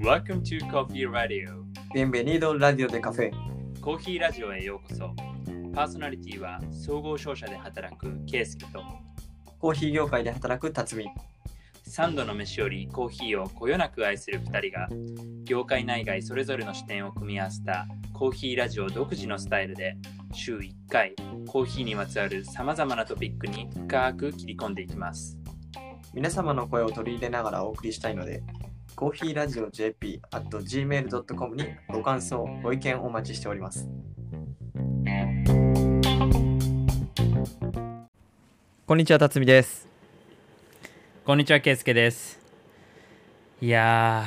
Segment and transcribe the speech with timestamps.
[0.00, 1.66] Welcome to Coffee Radio.
[1.92, 3.30] Bienvenido Radio de Café
[3.82, 5.14] コーヒーラジオへようこそ。
[5.74, 8.82] パーソナリティは総合商社で働くケイスケと。
[9.58, 11.10] コーヒー業界で働く辰巳。
[11.86, 14.88] 3度の飯よりコーヒーをこよなく愛する2人が
[15.44, 19.96] 業界内外それぞれの視点を組み合わせたコーヒーラジオ独自のスタイルで
[20.32, 21.14] 週1回
[21.46, 25.37] コーヒーにまつわるさまざまなトピックに深く切り込んでいきます
[26.14, 28.42] 皆様の声を取り入れながらお送りしたいので
[28.96, 33.86] コーヒーラジオ JP at gmail.com にご感想ご意見お待ちしております。
[38.86, 39.86] こんにちは辰巳です。
[41.24, 42.40] こんにちはケイスケです。
[43.60, 44.24] いや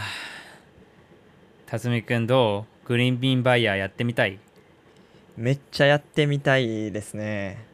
[1.67, 2.87] ー辰巳くんどう？
[2.87, 4.39] グリーンビーンバイヤーやってみたい？
[5.35, 7.65] めっちゃやってみたいですね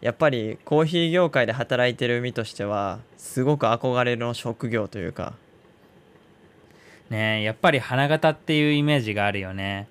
[0.00, 5.34] やっぱりコーヒー業界で働いてる身としてはすごく憧れの職業というか。
[7.10, 9.88] ねえやっぱり花形っていうイメージがあるよね。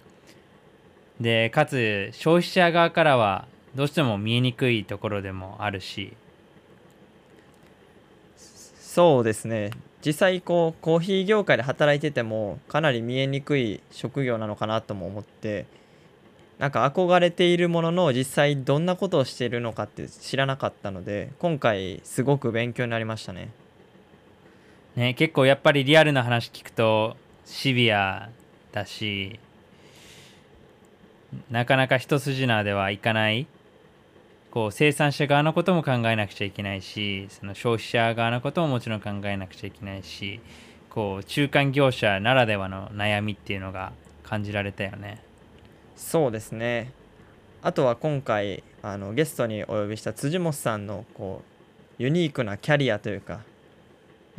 [1.20, 6.14] でかつ消費者側からはどうしても見えにくいところでもあるし。
[8.80, 9.72] そうですね。
[10.06, 15.66] 実際こうコーヒー業界で働いててもかなり見えにくい職業なのかなとも思って
[16.60, 23.50] なんか憧れているものの実際どんなことをしているのかって知らなかったので今回すごく勉強になりましたね。
[24.96, 28.30] ね結構やっぱりリアルな話聞くとシビア
[28.72, 29.40] だし
[31.52, 33.46] なかなか一筋縄ではいかない。
[34.50, 40.40] こう生産者側のことも考えなくちゃいけないしその消費者側のことももちろん考えなくちゃいけないし
[40.90, 43.92] こう中間業者ならではの悩みっていうのが
[44.24, 45.27] 感じられたよね。
[45.98, 46.94] そうですね。
[47.64, 51.42] あとは今回あのゲストにお呼びした辻本さんのこ
[52.00, 53.42] うユニークなキャリアというか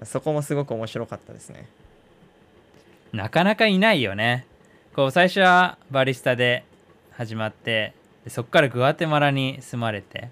[0.05, 1.69] そこもすごく面白かったですね。
[3.13, 4.47] なかなかいないよね。
[4.95, 6.65] こう最初はバリスタで
[7.11, 7.93] 始まって
[8.29, 10.31] そこからグアテマラに住まれて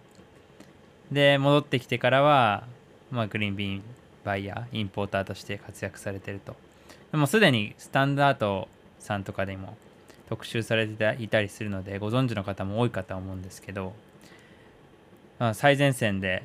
[1.10, 2.64] で戻ってきてからは、
[3.10, 3.82] まあ、グリーンビーン
[4.24, 6.56] バイヤーインポーターとして活躍されてると。
[7.10, 8.68] でもすでにスタンダード
[9.00, 9.76] さんとかでも
[10.28, 13.92] 特集されていたりするのでご存知の方も多いかと思うんですけど、
[15.38, 16.42] まあ、最前線で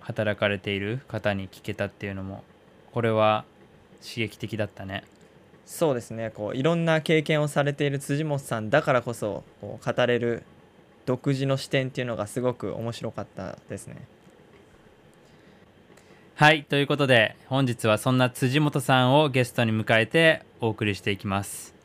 [0.00, 2.44] 働かれている方に聞けたっていうのも
[2.92, 3.44] これは
[4.02, 5.04] 刺激的だったね。
[5.64, 6.30] そうですね。
[6.30, 10.44] こういろんな経験をされている辻本さんだからこそこう語れる
[11.06, 14.06] 独自の視点っていうのがすごく面白かったですね。
[16.36, 16.64] はい。
[16.64, 21.75] ということで本日はそんな辻本さんをゲストに迎えてお送りしていきます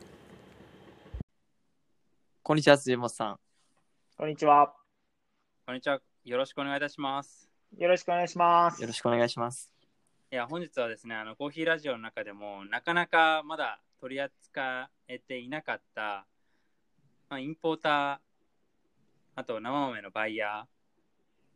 [2.44, 3.36] こんにちは辻本さん
[4.18, 4.74] こんにちは。
[5.64, 7.48] こんにちはよろしくお願いいたします
[7.78, 8.82] よろしくお願いします。
[8.82, 9.72] よろしくお願いします
[10.32, 16.26] いや本日はですねあのコーヒーラジオの中でもなかなかまだ取り扱えていなかった、
[17.30, 18.18] まあ、インポーター
[19.36, 20.66] あと生豆のバイヤーっ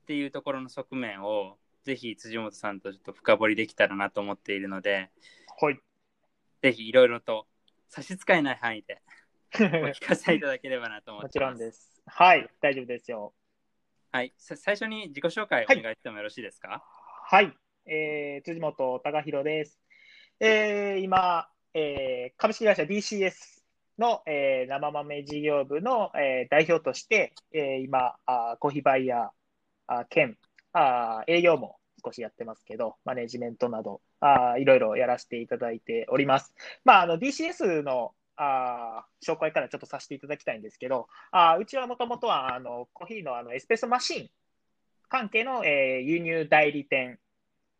[0.06, 5.10] ていうところの側面をぜひ辻本さんとちょっと深掘りできたらなと思っているので
[5.60, 5.80] はい。
[6.62, 7.48] ぜひいろいろと
[7.88, 9.02] 差し支えない範囲で
[9.56, 12.02] お聞かせいただければなと思ってますもちろんです。
[12.06, 13.32] はい、大丈夫ですよ。
[14.12, 16.82] はいさ最初に自己紹介お願いしてもよろしいですか？
[17.28, 17.52] はい、
[17.86, 19.80] えー、辻本隆弘です。
[20.40, 23.62] えー、今、えー、株式会社 DCS
[23.98, 29.28] の、えー、生豆事業部の、えー、代表として、えー、今あー、コーヒーバイヤー
[29.86, 30.36] あー兼
[30.72, 36.54] あー営業も少しやってますけど、マネジメントなどあーいろいろやらせていただいております。
[36.84, 44.30] まあ、あの DCS のあ紹介からちょっとさせていただきたいんですけど、あうちはもともとはあのコーヒーのあのエスプレッソマシン
[45.08, 47.18] 関係の、えー輸入代理店、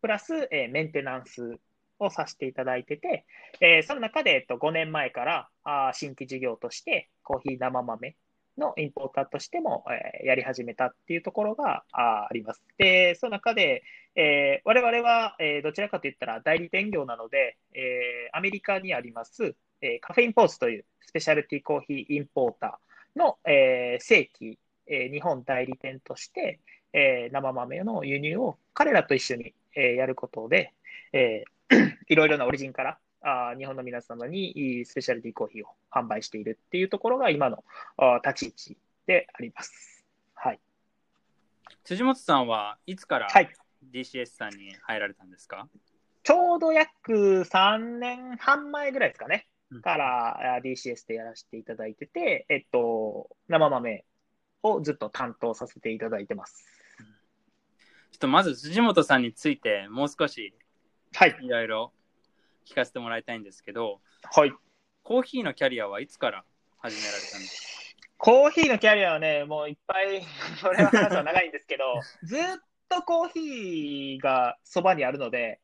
[0.01, 1.59] プラス、えーメンテナンス
[1.99, 3.25] をさせていただいてて、
[3.61, 8.15] えーその中で、えっと、5年前からあ新規事業としてコーヒー生豆
[8.57, 12.61] のインポーターとしても、えーやり始めたっていうところがああります。
[12.77, 13.83] で、その中で、
[14.15, 24.57] えー我々は、えーどちらかといったら代理店業なので、えーアメリカにあります、えーカフェインポーツというスペシャルティコーヒーインポーターの、えー正規、
[24.87, 26.59] えー日本代理店として、
[26.93, 30.73] えー生豆の輸入を彼らと一緒に、えーやることで、
[31.13, 37.63] えー いろいろなオリジンからあー日本の皆様にいいスペシャルティコーヒーを販売しているっていうところが今の
[37.97, 40.05] あー立ち位置であります。
[40.33, 40.59] はい。
[41.83, 43.49] 辻本さんはいつからはい。
[43.91, 45.67] DCS さんに入られたんですか、
[46.23, 49.56] ちょうど約3年半前ぐらいですかねうん。
[49.81, 54.05] から DCS でやらせていただいてて、えっと、生豆
[54.63, 56.65] をずっと担当させていただいてます。
[58.11, 60.53] ちょっとまず辻本さんについてもう少し
[61.13, 61.37] はい。
[61.41, 61.93] いろいろ
[62.65, 64.53] 聞かせてもらいたいんですけど、はい。
[65.03, 66.43] コーヒーのキャリアはいつから
[66.79, 70.23] 始められたんですコーヒーのキャリアはね、もういっぱい、
[70.59, 72.39] それは話は長いんですけど、 ずっ
[72.89, 75.61] とコーヒーがそばにあるので、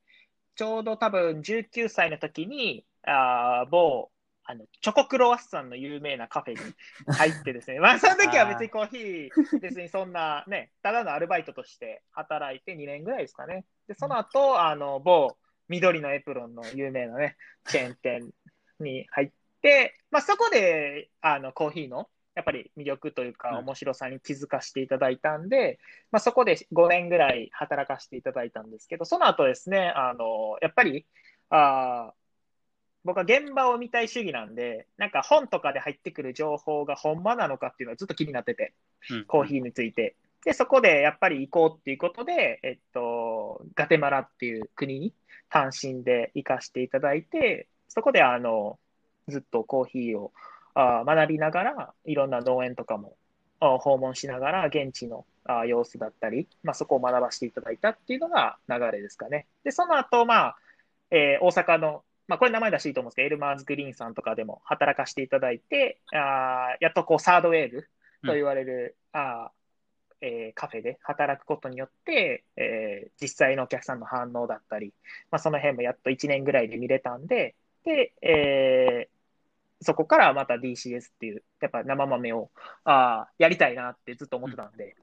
[0.56, 4.10] ちょうど多分19歳の時に、あー某、
[4.46, 6.60] あの、チョコクロワッサンの有名なカフェに
[7.08, 13.66] 入ってですね、 まあその時は別にコーヒー、別にそんなね、ただのアルバイトとして働いて2年ぐらいですかね。
[13.88, 15.38] で、その後、あの、某
[15.70, 18.32] 緑のエプロンの有名なね、チェーン店
[18.80, 23.58] に入って、まあそこで、あの、コーヒーの、やっぱり魅力というか、うん。
[23.60, 25.80] 面白さに気づかせていただいたんで、
[26.12, 31.06] まあ、そこで5年ぐらい働かせていただいたんですけど、その後ですね、あの、やっぱり、
[31.50, 32.23] あー
[33.04, 38.74] 僕は現場を見たい主義なんで、なんか本とかで入ってくる情報がほんまなのかっていうのはずっと気になってて、
[39.10, 40.16] うんコーヒーについて。
[40.46, 45.14] で、そこでやっぱり行こうっていうことで、えっと、ガテマラっていう国に
[45.50, 48.80] 単身で行かせていただいて、そこであの、
[49.28, 50.32] ずっとコーヒーを
[50.74, 53.16] あー学びながら、いろんな農園とかも
[53.60, 59.48] 訪問しながら、現地のあー様子だったり、まあ、そこを学ばせていただいたっていうのが流れですかね。
[59.64, 60.58] で、その後、まあ、
[61.12, 67.82] えー大阪の、まあ、これ名前出していいと思うんですけど、エルマーズグリーンさんとかでも働かせていただいて、あーやっとこう、サードウェーブ
[68.26, 74.94] と言われる、あーえーカフェで働くことによって、えー実際のお客さんの反応だったり、
[75.32, 79.14] まあ、その辺もやっと1年ぐらいで見れたんで、で、えー
[79.86, 82.52] そこからまた DCS っていう、やっぱ生豆を
[82.86, 84.96] あーやりたいなってずっと思ってたんで、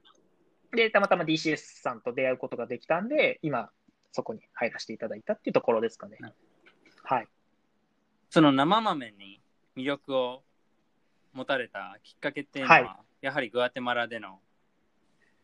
[0.75, 3.69] で、たまたま DCS さんと出会うことができたんで、今、
[4.11, 6.17] そこに入らせていただいたっていうところですかね。
[7.03, 7.27] はい。
[8.29, 9.41] その生豆に
[9.75, 10.43] 魅力を
[11.33, 14.39] 持たれたきっかけっていうのは、はやはりグアテマラでの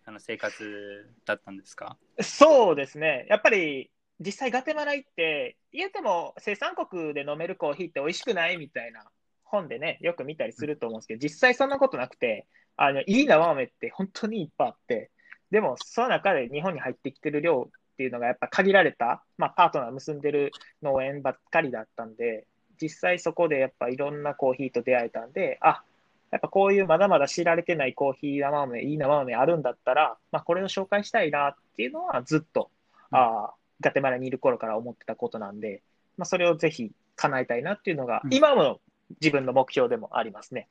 [0.06, 1.98] あの生活だったんですか？
[2.22, 3.26] そうですね。
[3.30, 9.04] やっぱり、実際ガテマラ行って、言うても生産国で飲めるコーヒーって美味しくないみたいな
[9.44, 15.12] 本でね、よく見たりすると思うんですけど、実際そんなことなくて、あの、いい生豆って本当にいっぱいあって、
[15.52, 20.52] でも、その中で日本に入ってきてる量っていうのがやっぱ限られた、まあ、パートナー結んでる
[20.84, 22.46] 農園ばっかりだったんで、
[22.80, 25.82] 実際そこでやっぱいろんなコーヒーと出会えたんで、あ、
[26.30, 32.70] やっぱこういうまだまだ知られてないコーヒー生豆、いい生豆あるんだったら、まあ、これを紹介したいなっていうのはずっと、
[33.10, 35.82] あーガテマラにいる頃から思ってたことなんで、
[36.18, 38.80] まあ、それをぜひ叶えたいなっていうのが、うん今も
[39.22, 40.68] 自分の目標でもありますね。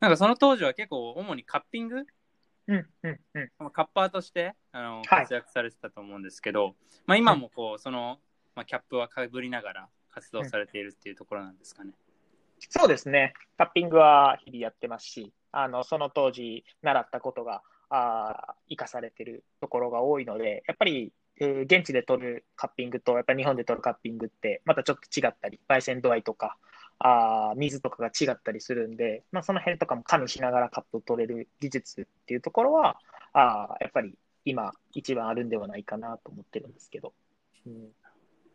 [0.00, 2.06] なんかその当時は結構主にカッピング
[2.68, 3.70] うん、うん、うん。
[3.70, 6.74] カッパーとしてあのはい活躍されてたと思うんですけど、
[7.06, 8.18] まあ、今もこうその、
[8.54, 11.92] まあ、キャップはかぶりながら活動されているっていうところなんですかね。
[12.68, 13.34] そうですね。
[13.56, 26.56] タッピングは日々やってますし、あの、その当時習ったことが、あー生かされてるところが多いので、やっぱり、えー現地で取るカッピングと、やっぱり日本で取るカッピングって、またちょっと違ったり、焙煎度合いとか、
[27.04, 32.98] あー水とかが違ったりするんで、まあ、その辺とかも加味しながらカップを取れる技術っていうところは、
[33.32, 34.14] あーやっぱり
[34.44, 37.12] 今一番あるんではないかなと思ってるんですけど。
[37.66, 37.88] うん、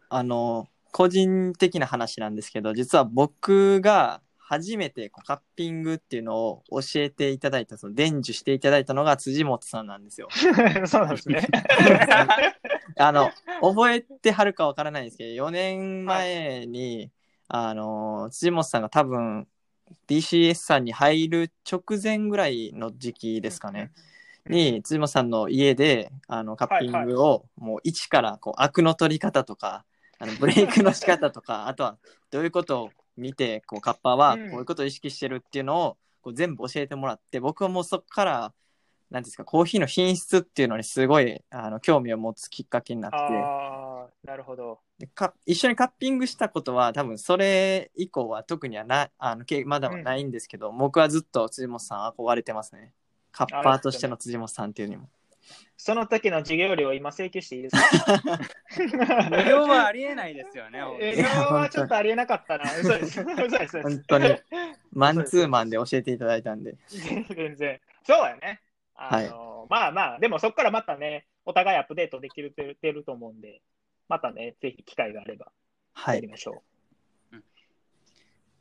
[0.10, 10.30] あの個人的な話なんですけど実は僕が初めてこうカッピングっていうのを教えていただいたその伝授していただいたのが辻本さんなんですよ。
[10.88, 11.46] そうなんですね。
[12.98, 13.30] あの
[13.62, 17.12] 覚えてはるかわからないんですけど4年前に、
[17.50, 19.48] あの辻本さんが多分
[20.08, 23.92] DCS さんに入る直前ぐらいの時期ですかね。
[24.50, 29.84] に辻本さんの家であのカッピングをもう一からこうアクの取り方とか
[30.20, 31.98] あのブレイクの仕方とか あとは
[32.32, 34.56] どういうことを見てこうカッパーはこうん。
[34.56, 38.54] ういうことを意識してるっていうのをこう全部教えてもらって僕はもうそこから
[39.10, 44.80] 何ですかコーヒーの品質っていうのにすごいあの興味を持つきっかけになってああ、なるほど。
[45.00, 52.92] でか一緒にカッピングしたことは多分それ以降は特にはなあのけまだはないんですけど、僕はずっと辻本さん憧れてますね
[53.32, 55.08] カッパーとしての辻本さんっていうにも
[55.78, 58.20] その時の授業料を今請求していいですか？
[59.30, 60.82] 無料はありえないですよね。
[60.82, 62.66] 本当に営業はちょっとありえなかったな。
[62.78, 63.22] 嘘です。
[63.22, 63.56] 嘘です。
[63.56, 64.36] 嘘です本当に
[64.92, 67.80] マンツーマンで教えていただいたんで全然。
[68.04, 68.62] そうやね。
[68.98, 73.62] あの、まあまあ、でもそこからまたね、お互いアップデートできるててると思うんで、
[74.10, 75.52] またね、ぜひ機会があれば
[75.94, 76.64] はいやりましょ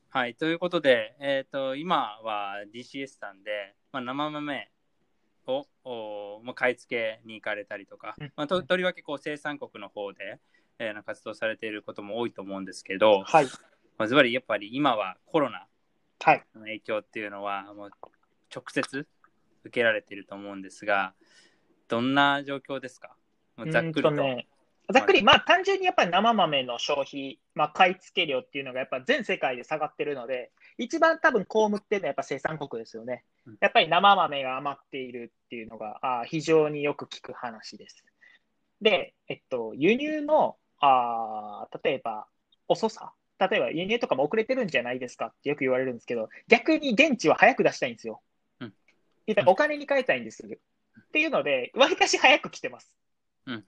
[0.08, 4.70] はい、ということで、えっ、と、今は DCS さんで、まあ、生豆
[5.46, 10.38] を、おまあ、買い付けに行かれたりとか、うんまあ、ととりわけこう生産国の方で、
[10.78, 12.98] えー活動されていることも多いと思うんですけう。
[12.98, 13.46] ど、はい。
[13.98, 15.66] まあ、ずばりやっぱり今はコロナ
[16.20, 16.44] はい。
[16.54, 17.90] の影響っていうのはもう
[18.54, 19.06] 直接
[19.66, 21.14] 受けられていると思うんですが、
[21.88, 23.16] どんな状況ですか？
[23.70, 24.12] ざっくりと。
[24.92, 33.58] ざっくり、まあ単純にやっぱり生豆の消費、まあ、買い付け量っていうのがやっぱ全世界で下がってるので、一番多分被ってるのはやっぱ生産国ですよねうん。
[33.60, 38.04] やっぱり生豆が余っているっていうのがあ非常によく聞く話です。
[38.80, 42.28] で、えっと、輸入のあ例えば
[42.68, 48.20] 遅さ、例えば輸入とかも遅れてるんじゃないですかってよく言われるんですけど、逆に現地は早く出したいんですよ。
[49.46, 50.44] お金に変えたいんです。
[50.46, 50.48] っ
[51.12, 52.92] ていうので、わりかし早く来てます。
[53.46, 53.64] うん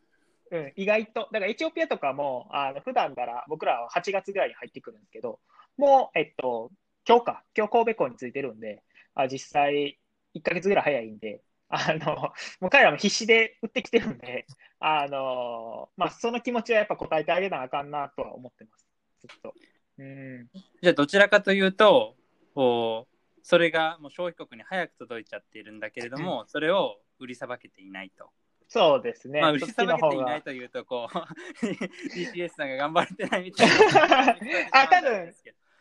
[0.50, 1.28] うん、意外と。
[1.32, 5.40] だからエチオピアとかも、あの普段から僕らは8月ぐらいに入ってくるんですけど、
[5.76, 6.70] もう、えっと、
[7.06, 8.82] 今日か、今日神戸港に着いてるんで、
[9.14, 9.98] あ実際
[10.34, 14.46] 1ヶ月ぐらい早いんで、あの、もう彼らも必死で売ってきてるんで、
[14.80, 18.86] あの、まあ、その気持ちはやっぱ答えてあげなあかんなとは思ってます。
[19.20, 19.54] ずっと。
[19.98, 20.48] うん。
[20.80, 22.16] じゃあどちらかというと、
[22.54, 28.30] こうそれがもう消費国に早く届いちゃっているんだけれども、それを売りさばけていないと。
[28.68, 29.40] そうですね。
[29.40, 31.66] まあ、売りさばけていないというと、こう、
[32.14, 34.36] DCS さんが頑張れてないみたいな。
[34.82, 35.34] あ多分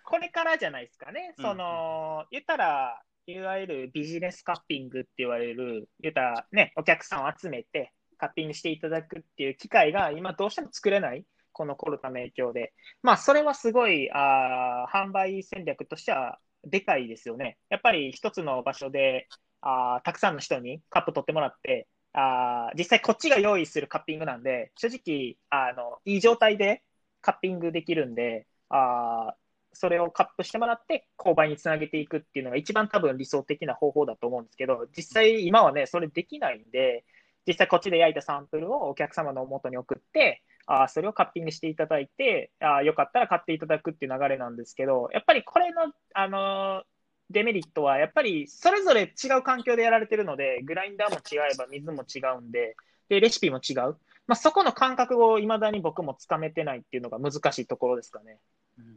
[0.04, 1.34] これからじゃないですかね。
[1.38, 11.26] うんその、言ったら、いわゆるビジネスカッピングって言われる、言ったらね、お客さんを集めてカッピングしていただくっていう機会が今どうしても作れない。
[11.52, 12.74] このコロナの影響で。
[13.02, 17.58] まあ、それはすごい、あー販売戦略としてはでかいですよね。
[17.70, 19.28] やっぱり一つの場所で、
[19.62, 26.84] あたくさんの人にカップ取ってもらって、あ実際こっちが用意するカッピングなんで、正直、あの、いい状態で
[27.22, 29.36] カッピングできるんで、あ
[29.74, 37.06] それをカップしてもらって、購買につなげていくっていうのが一番多分理想的な方法だと思うんですけど、実際今はね、それできないんで、
[37.46, 46.84] 実際こっちで焼いたサンプルをお客様の元に送って、あーそれをカッピングしていただいて、あーよかったら買っていただくっていう流れなんですけど、やっぱりこれの、あのー
[47.30, 52.78] デメリットは、やっぱりそれぞれ違う環境でやられてるので、グラインダーも違えば水も違うんで、
[53.10, 53.98] で、レシピも違う。
[54.28, 58.40] まあ、そこの感覚を未だに僕もつかめてないっていうのが難しいところですかね。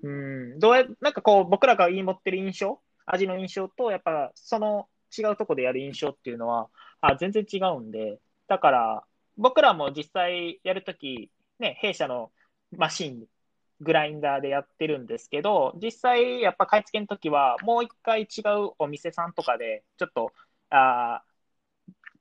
[0.02, 6.68] うんうん、どうや、なんかこう、僕らが持ってる印象、味の印象と、やっぱその違うところでやる印象っていうのは、
[7.00, 9.04] あ全然違うんで、だから、
[9.36, 12.32] 僕らも実際やるとき、ね、弊社の
[12.76, 13.26] マシン、
[13.80, 20.32] グラインダーでやってるんですけど、実際やっぱ買い付けのときは、もう一回違うお店さんとかで、ちょっと、
[20.70, 21.30] あー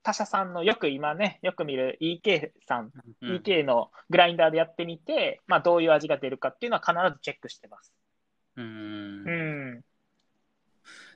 [0.02, 2.92] 他社さんのよく今ね、よく見る EK さん
[3.22, 7.94] うん EK のグラインダーでやってみて、まあ、どういう味が出るかっていうのは必ずチェックしてます。
[8.56, 9.32] うんう
[9.80, 9.82] ん。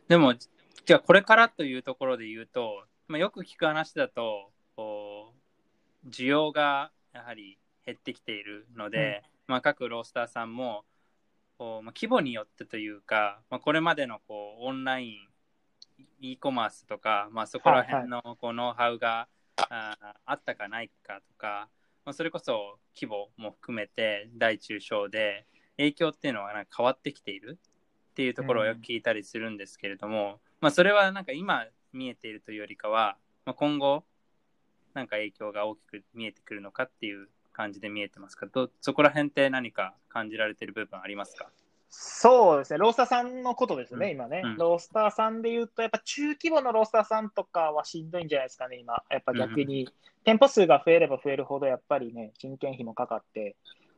[0.08, 5.34] でも、じゃあこれからというところで言うと、まあ、よく聞く話だと、こ
[6.06, 10.86] う需要がやはり減ってきているので、まあ、各ロースターさんも
[11.58, 15.16] こう、まあ、規模によってというか、まあ、これまでのこうオンライン
[16.22, 19.28] e コマースとか、まあ、そこら辺のこうノウハウが、
[19.70, 21.70] あーあったかないかとか、
[22.06, 25.46] まあ、それこそ規模も含めて大中小で
[25.78, 27.60] 影響っていうのはなんか変わってきている
[28.12, 34.04] っていうところをよく聞いたりするんですけれども、まあ、それはなんか今見えているというよりかは、まあ、今後
[34.94, 38.48] なんか影響が大きく見えてくるのかっていう感じで見えてますか？
[38.48, 41.50] どそこら辺って何か感じられてる部分ありますか？
[41.95, 44.12] そうですね、ロースターさんのことですね、うん。
[44.13, 44.57] 今ね、うん。
[44.57, 49.88] ロースターさんで言うと、やっぱ中規模のロースターさんとかはしんどいんじゃないですかね、今、やっぱ逆に、
[50.24, 53.55] 店舗数が増えれば増えるほど、やっぱりね、人件費もかかって、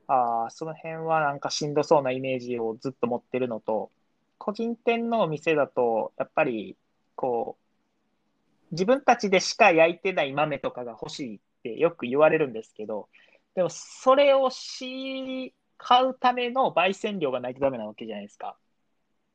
[0.07, 3.91] あーその辺はなんかしんどそうなイメージをずっと持ってるのと、
[4.37, 6.75] 個人店のお店だと、やっぱり
[7.15, 13.07] こう、自分たちでしか焼いてない豆とかが欲しいってよく言われるんですけど、
[13.55, 18.57] でもそれをし買うための焙煎量がないとダメなわけじゃないですか。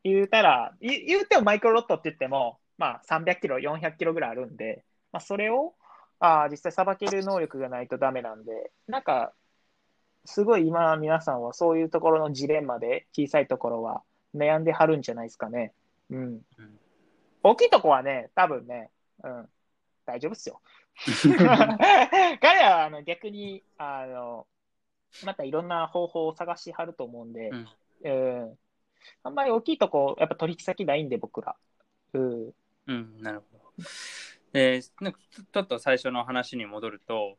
[0.05, 5.75] 言うたら、言言うてもマイクロロットって言っても、まあ300キロ、400キロぐらいあるんで、まあそれを
[6.19, 9.33] あー実際さばける能力がないとダメなんで、なんか、
[10.27, 14.03] すごい今皆さんはそういうところのジレンマで小さいところは
[14.35, 15.73] 悩んではるんじゃないですかね。
[16.11, 16.19] うん。
[16.19, 16.81] うん
[17.43, 18.91] 大きいとこはね、多分ね、
[19.25, 19.49] うん、
[20.11, 20.61] 大丈夫っすよ。
[21.25, 24.47] 彼らはあの逆にあの、
[25.25, 27.69] またいろんな方法を探しはると思うんで、うん
[28.05, 28.11] う
[28.53, 28.59] ん
[29.23, 31.57] あんまり大きいとこ、やっぱ取引先ないんで、僕ら。
[32.13, 32.55] うん、
[32.87, 33.85] うん、なるほど。
[34.53, 35.19] で、なんか
[35.53, 37.39] ちょっと最初の話に戻ると、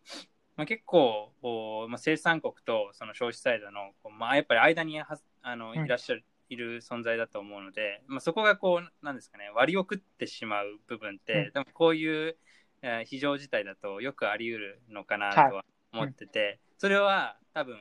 [0.56, 5.08] まあ、結構こう、まあ、生産国とその消費サイドの、こうまあ、やっぱり間には
[5.42, 12.38] あのうんいらっしゃる、いる存在だと思うので、まあ、そこがこう、なんですかね、割を食ってしまう部分って、うんでもこういう、
[12.82, 15.50] えー非常事態だとよくあり得るのかなはい。
[15.50, 17.78] とは思ってて、それは多分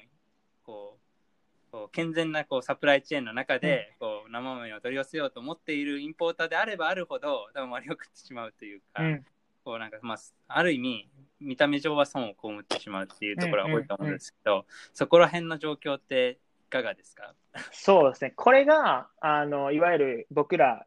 [0.64, 9.24] こうこう健全なこうサプライチェーンの中で、こう生豆を取り寄せようと思っているインポーターであればあるほど多分割を食ってしまうというか、うん、
[9.64, 11.08] こうなんかまあある意味
[11.40, 17.34] 見た目上は損を被ってしまうっていうところが多いと思うんですけど、そこら辺の状況っていかがですか？
[17.72, 18.32] そうですね。
[18.36, 20.86] これが、あの、いわゆる僕ら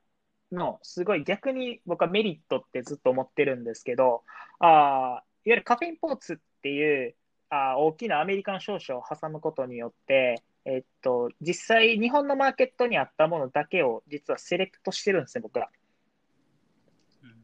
[0.53, 4.23] の、すごい逆に僕はメリットってずっと思ってるんですけど、
[4.59, 7.15] あーいわゆるカフェインポーツっていう
[7.49, 15.69] あー大きなアメリカン商社を挟むことによって、えっと、実際日本のマーケットにあったものだけを実はセレクトしてるんですね、僕ら。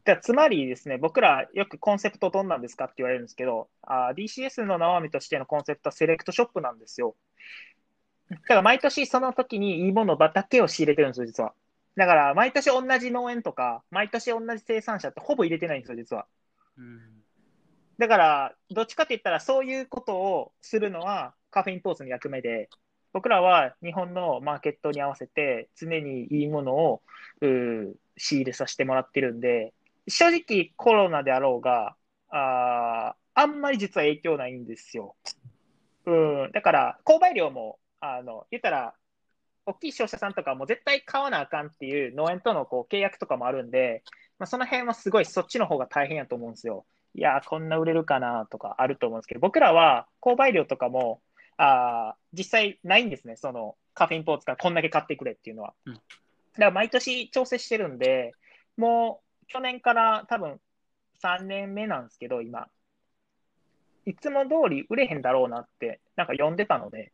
[0.04, 3.68] だつまりですね、僕らよくコンセプトどんなんですかって言われるんですけど、
[4.16, 7.14] DCS の生身としてのコンセプトはセレクトショップなんですよ。
[8.30, 11.52] だから毎年その時にいいものだけを仕入れてるんですよ、実は。
[11.96, 16.26] だから毎年同じ農園とか、毎年同じ生産者ってほぼ入れてないんですよ、実は。
[16.76, 17.20] うん
[17.98, 22.70] だから、どっちかって言ったらそういうことをするのはカフェインポーツの役目で、
[23.12, 27.02] 僕らは日本のマーケットに合わせて常にいいものを
[27.42, 29.74] うー仕入れさせてもらってるんで、
[30.08, 31.94] 正直コロナであろうが、
[32.30, 35.14] ああんまり実は影響ないんですよ。
[36.06, 36.12] う
[36.48, 38.94] ん、だから、購買量も、あの、言ったら、
[39.66, 44.02] 大きい商社さんとかも絶対買わなあかんっていう農園とのこう契約とかもあるんで、
[44.38, 46.86] まあ、その辺はすごいそっちの方が大変やと思うんですよ。
[47.14, 51.20] いやー、こんな売れるかなとかあると思うんですけど、僕らは購買量とかも、
[51.56, 53.36] あー実際ないんですね。
[53.36, 55.74] そのカフェインポーツからこんだけ買ってくれっていうのは。
[55.86, 56.00] うん
[56.54, 58.32] だから毎年調整してるんで、
[58.76, 60.60] もう去年から多分
[61.22, 62.68] 3年目なんですけど、今。
[64.06, 67.12] いつも通り売れへんだろうなって、なんか読んでたので、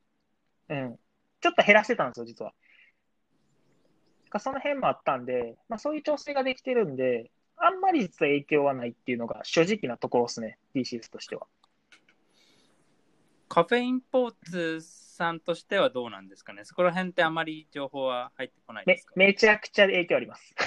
[0.68, 0.98] うん。
[1.40, 2.52] ちょっと減らしてたんですよ、実は。
[4.25, 11.47] だからその辺もあったんで、まあそういう調整ができてるんで、あんまり実は影響はないっていうのが正直なところですね、DCS としては。
[13.49, 16.64] カフェインポーツさんとしてはどうなんですかね？
[16.64, 19.12] そこら辺ってあまり情報は入ってこないでめすか？
[19.16, 20.52] めちゃくちゃ影響あります。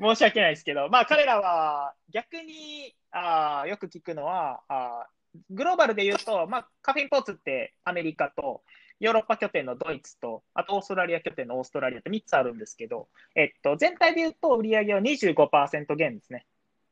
[0.00, 5.12] 申し訳ないですけど、まあ彼らは逆にあーよく聞くのはあー
[5.50, 8.62] グローバルで言うと、まあ、カフェインポーツってアメリカと
[9.00, 16.46] ヨーロッパ拠点のドイツと、あとオーストラリア拠点のオーストラリアと3つあるんですけど、えっと、全体で言うと売上は25%減ですね。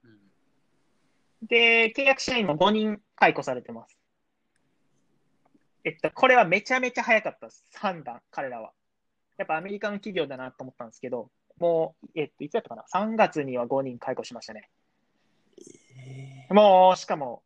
[0.04, 0.18] うん
[1.46, 3.96] で、契約社員も5人解雇されてます。
[5.84, 7.64] えっと、これはめちゃめちゃ早かったです。
[7.74, 8.72] 判断、彼らは。
[9.38, 14.68] やっぱアメリカの企業だなと思ったんですけど、もう、えっと、いつやったかな ?3 月には5人解雇しましたね。
[16.50, 17.42] もう、しかも、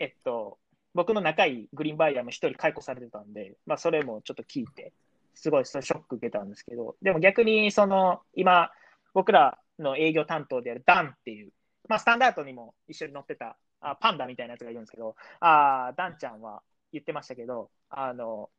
[0.00, 0.58] えっと、
[0.94, 4.92] 僕の仲いいグリーンバイヤーも1人解雇されてたんで、まあ、それもちょっと聞いて、
[5.34, 8.72] すごいショック受けたんですけど、でも逆に、その、今、
[9.14, 11.52] 僕らの営業担当であるダンっていう、
[11.88, 18.50] まあ、スタンダードにも一緒に乗ってたあパンダみたいなやつがいるんですけど、あダンちゃんは言ってましたけど、あの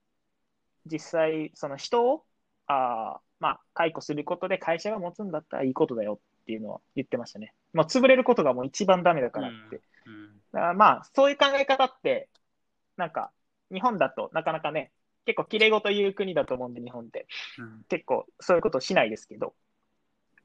[0.85, 2.23] 実際、その人を
[2.67, 7.53] あ、まあ、解雇することで会社が持つんだったらいいことだよっていうのは言ってましたね。
[7.73, 9.81] もう潰れることがもう一番ダメだからって。
[10.53, 12.29] うんだからまあ、そういう考え方って、
[12.97, 13.31] なんか、
[13.71, 14.91] 日本だとなかなかね、
[15.25, 17.27] 結構綺麗事言う国だと思うんで、日本って。
[17.57, 19.53] うん結構そういうことしないですけど、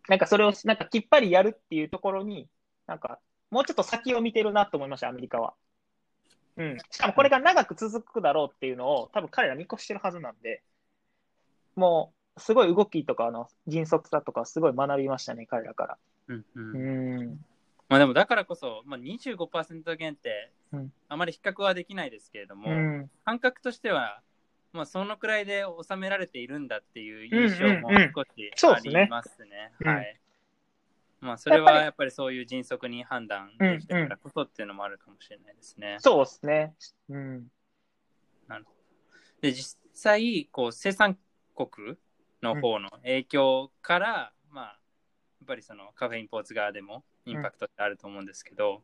[0.09, 2.49] なんかそれをなんかきっぱりやるっていうところに、
[2.89, 5.55] なんかもうちょっと先を見てるなと思いました、アメリカは。
[6.57, 6.79] うん。
[6.91, 10.65] しかもこれが長く続くだろうっていうのを多分彼ら見越してるはずなんで、
[11.77, 15.99] もうすごい動きとかの迅速さとかすごい学びましたね、彼らから。
[16.29, 17.45] うんうんうん。
[17.89, 23.11] まあでもだからこそ、まあ、25%減ってうんあまり比較はできないですけれども、うん。
[23.25, 24.21] 感覚としては、
[24.73, 29.73] まあ、そのくらいで収められているんだっていう印象もうんうんうん少しありますね。
[29.81, 30.21] うんはい。
[31.21, 35.97] まあ、それはやっぱりそういう迅速に判断できたからこそっていうのもあるかもしれないですね。
[36.01, 36.75] そうですね。
[37.09, 37.47] うん。
[38.49, 38.77] なるほど。
[39.41, 41.17] で、実際、こう、生産
[41.55, 41.97] 国
[42.43, 44.73] の方の影響から、まあ、や
[45.45, 48.83] っぱりそのカフェインポーツ側でもインパクトってあると思うんですけど、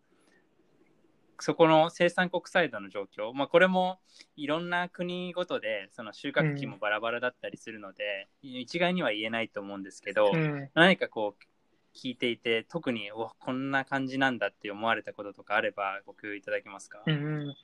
[1.38, 3.98] そこの生産国サイドの状況、まあ、これも
[4.37, 10.70] いろんな国ごとでその収穫期もバラバラだったりするので、一概には言えないと思うんですけど、うん。
[10.74, 17.55] 何かこう聞いていて特におこんな感じなんだって思われたこととかあればご共有いただけますか、うん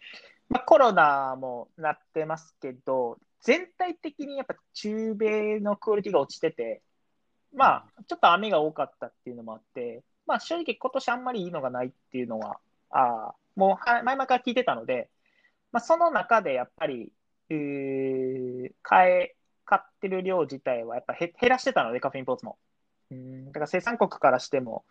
[0.48, 6.82] まあ、コロナもなってますけど、全体的にやっぱ中米のクオリティが落ちてて、
[7.54, 12.58] まあ、ちょっと雨が多かったっていうのもあって、まあ、正直今年あんまりいいのがないっていうのは、
[12.90, 15.08] あもう前々から聞いてたので、
[15.72, 17.12] まあ、その中でやっぱり、
[17.50, 22.58] えー買え、買ってる量自体はやっぱ減らしてたので、カフェインポーツも。
[23.10, 24.84] うん、だから生産国からしても、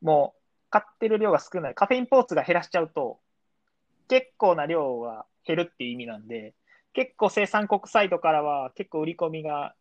[0.00, 1.74] もう買ってる量が少ない。
[1.74, 3.18] カフェインポーツが減らしちゃうと、
[4.08, 6.54] 結構な量が減るっていう意味なんで、
[6.92, 9.74] 結構生産国サイドからは結構売り込みが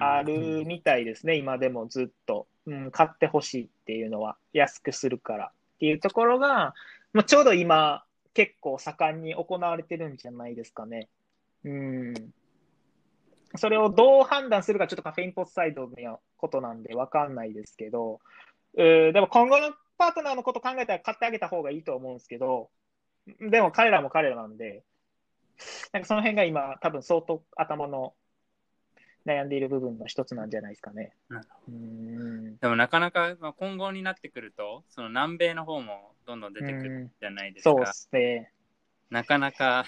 [0.00, 2.46] あるみたいですね、今でもずっと。
[2.66, 6.74] うん、買ってほしいっていうのは、安くするからっていうところが、
[7.12, 11.08] まあ、ちょうど今、結構盛んに行われてるんじゃないですかね。
[11.64, 12.14] うん。
[13.56, 18.20] それをどう判断するか、ちょっとカフェインポスサイドのことなんで分かんないですけど、
[18.76, 22.68] えーでも今後のパートナーのこと考えたら買ってあげた方がいいと思うんですけど、
[23.40, 24.84] でも彼らも彼らなんで、
[25.92, 28.14] なんかその辺が今、多分相当頭の
[29.26, 31.12] 悩んでいる部分の一つなんじゃないですかね。
[32.60, 37.70] でもなかなか、まあ、今後になってくると、その南米の方もどんどん出てくるじゃないですか。
[37.70, 38.52] そうですね。
[39.10, 39.84] なかなか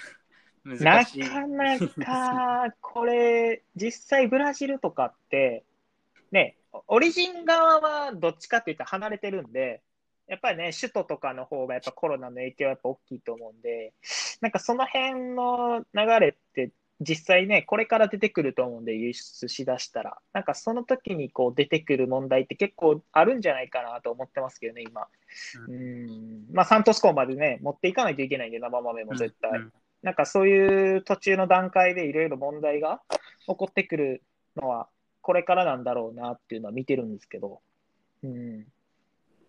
[0.65, 1.23] な 難しい。
[1.23, 5.63] かなか、これ、実際ブラジルとかって、
[6.31, 9.81] ね、オリジン側はどっちかって言ったら離れてるんで、
[10.27, 13.93] やっぱりね、首都とかの方がやっぱコロナの影響はやっぱ大きいと思うんで、
[14.41, 20.17] なんかその辺の流れって実際ね、これから出てくると思うんで、輸出しだしたら。
[20.33, 25.07] なんかその時にこう出てくる問題って結構あるんじゃないかなと思ってますけどね、今。
[25.67, 26.45] ううん。
[26.51, 29.59] まあ、サントスコーまでね、持っていかないといけないんで、生豆も絶対。
[29.59, 33.01] うんなんかそういう途中の段階でいろいろ問題が
[33.47, 34.23] 起こってくる
[34.55, 34.87] のは、
[35.21, 37.59] これからなんだろうなっていうのは見てるんですけど。
[38.23, 38.65] うん。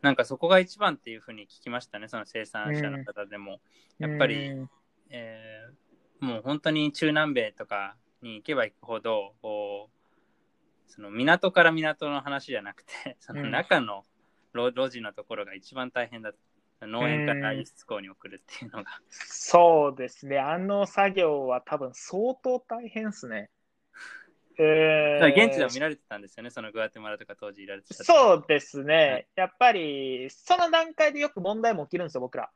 [0.03, 3.61] なんかそこが一番っていうふうに聞きましたね、その生産者の方でも。
[3.99, 4.71] やっぱりうん
[5.11, 5.90] えー
[6.21, 10.01] もう本当に中南米とかに行けば行くほど、こう
[10.91, 14.05] その港から港の話じゃなくて、 その中の
[14.55, 16.33] 路路地のところが一番大変だ
[16.83, 19.01] 農園から輸出港に送るっていうのが。
[19.09, 20.39] そうですね。
[20.39, 23.51] あの作業は多分相当大変ですね。
[24.59, 28.05] えだから現地でも見られてたんですよね、そのグアテマラとか当時いられてた。
[28.05, 29.41] そうですはねい。
[29.41, 32.51] やっぱり、その段階でよく問題も起きるんですよ、僕ら。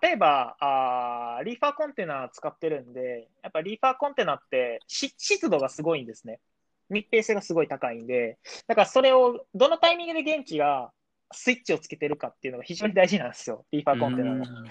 [0.00, 6.40] 例えば、あーリーファーコンテナ使ってるんで、やっぱリーファーコンテナってし湿度がすごいんですね。
[6.90, 10.92] 密閉性がすごい高いんで、だからそれをどのタイミングで現地が
[11.32, 14.36] スイッチをつけてるかっていうのが非常に大事なんですよ、リーファーコンテナの。
[14.36, 14.68] うん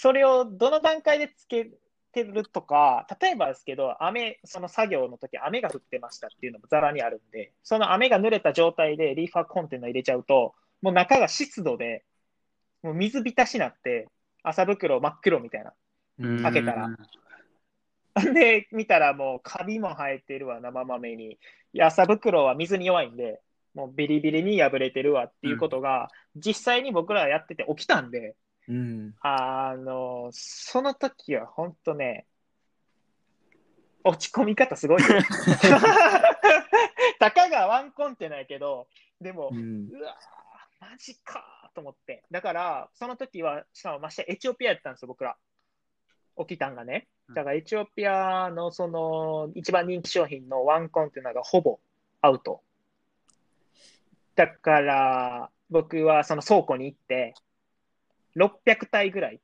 [0.00, 1.72] それをどの段階でつけ
[2.12, 12.04] てるとか、例えばですけど、雨、その作業の時雨が降ってましたっていうのもざらにあるんで、その雨が濡れた状態でリーファーコンテナ入れちゃうと、もう中が湿度で、
[12.84, 14.06] もう水浸しになって、
[14.42, 15.72] 麻袋真っ黒みたいな。
[16.20, 16.88] うん開けたら
[18.34, 21.38] で、見たらもうカビも生えてるわ、生豆に。
[21.80, 23.40] 麻袋は水に弱いんで、
[23.74, 28.34] もうビリビリに破れてるわっていうことが、実際に僕らやってて起きたんで、
[28.66, 29.14] うん。
[29.20, 32.26] あの、その時は本当ね、
[34.04, 35.08] 落ち込み方すごいよ。
[37.18, 38.88] たかがワンコンテナやけど、
[39.20, 39.56] でも、う。
[39.56, 42.24] うんわーマジかーと思って。
[42.30, 45.36] だから、その時は、しかもましてエチオピアやったんですよ、僕ら。
[46.38, 47.08] 起きたんがね。
[47.34, 51.78] だからエチオピアのその一番人気商品のワンコンテナがほぼ
[52.22, 52.62] アウト。
[54.34, 57.34] だから、僕はその倉庫に行って、
[58.36, 59.40] 600体ぐらい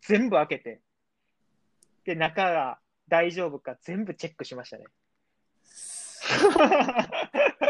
[0.00, 0.80] 全部開けて、
[2.04, 4.84] で、中が大丈夫か全部チェックしましたね。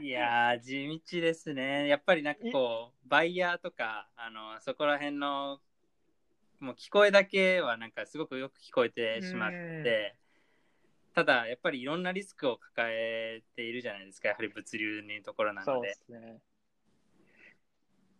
[0.00, 1.88] いやー、地道ですね。
[1.88, 5.60] やっぱりなんかこう、バイヤーとか、あの、そこら辺の、
[6.60, 10.16] もう聞こえだけはなんかすごくよく聞こえてしまって、
[11.14, 15.94] ただやっぱりいろんなリスクを抱えているじゃないですか、やはり物流のところなそうでので。
[15.94, 16.40] すね。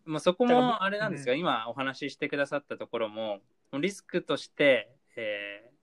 [0.05, 3.41] もうそこもあれなんですが、今お話ししてくださったところも、
[3.79, 5.78] リスクとして、えー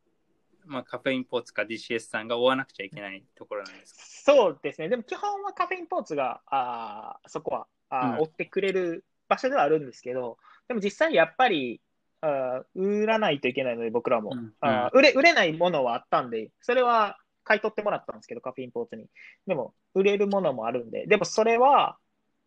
[0.66, 3.94] まあ、カフェインポーツか DCS さんが追わなくちゃいけないところなんです
[4.26, 4.32] か？
[4.34, 4.88] そうですね。
[4.88, 11.80] でも基本はカフェインポーツが、あーそこはあ追ってくれる場所ではあるんですけど、でも実際やっぱり、
[12.20, 15.12] あー売らないといけないので、僕らも、うんあー売れ。
[15.12, 19.06] 売れないものはあったんで、それは買い取ってもらったんですけど、カフェインポーツに。
[19.46, 21.98] でも、売れるものもあるんで、でもそれは、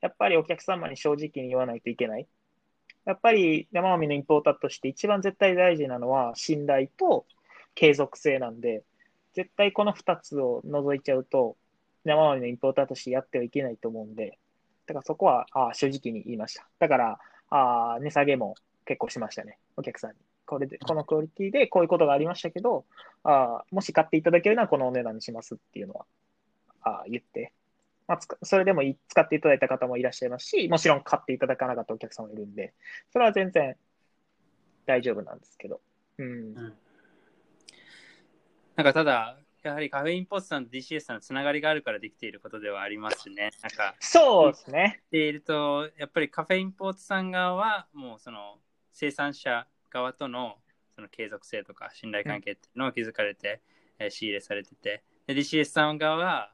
[0.02, 2.28] やっぱりお客様に正直に言わないといけない。
[3.06, 7.26] やっぱり生豆のインポーターとして一番絶対大事なのは信頼と
[7.80, 8.84] 継続性なんで、
[9.34, 11.56] 絶対この2つを除いちゃうと、
[12.04, 14.38] 生のインポーターとしてやってはいけないと思うんで、
[14.86, 16.68] だからそこはあ正直に言いました。
[16.80, 20.18] だから、あ値下げも結構しましたね、お客さんに。
[20.46, 22.84] これで、このクオリティでこういうことがありましたけど、
[23.24, 26.06] あもし買っていただけるならこのお値段にしますっていうのは
[26.82, 27.54] あ言って、
[28.10, 32.74] まあ、それでも使っていただいた方もいらっしゃいますし、もちろん買っていただかなかったお客さんもいるんで、
[33.14, 33.78] それは全然
[34.86, 35.80] 大丈夫なんですけど。
[36.18, 36.74] うん。
[38.80, 43.52] なんかただ、やはりカフェインポーツさんと DCS さんのつながりがあるからできていることではありますね。
[43.62, 45.02] なんか、そうですね。
[45.08, 48.56] していると、やっぱりカフェインポーツさん側は、もうその
[48.94, 50.56] 生産者側との
[50.96, 53.60] その継続性とか信頼関係っていうのを築かれて、
[54.00, 56.54] えー仕入れされてて、で DCS さん側は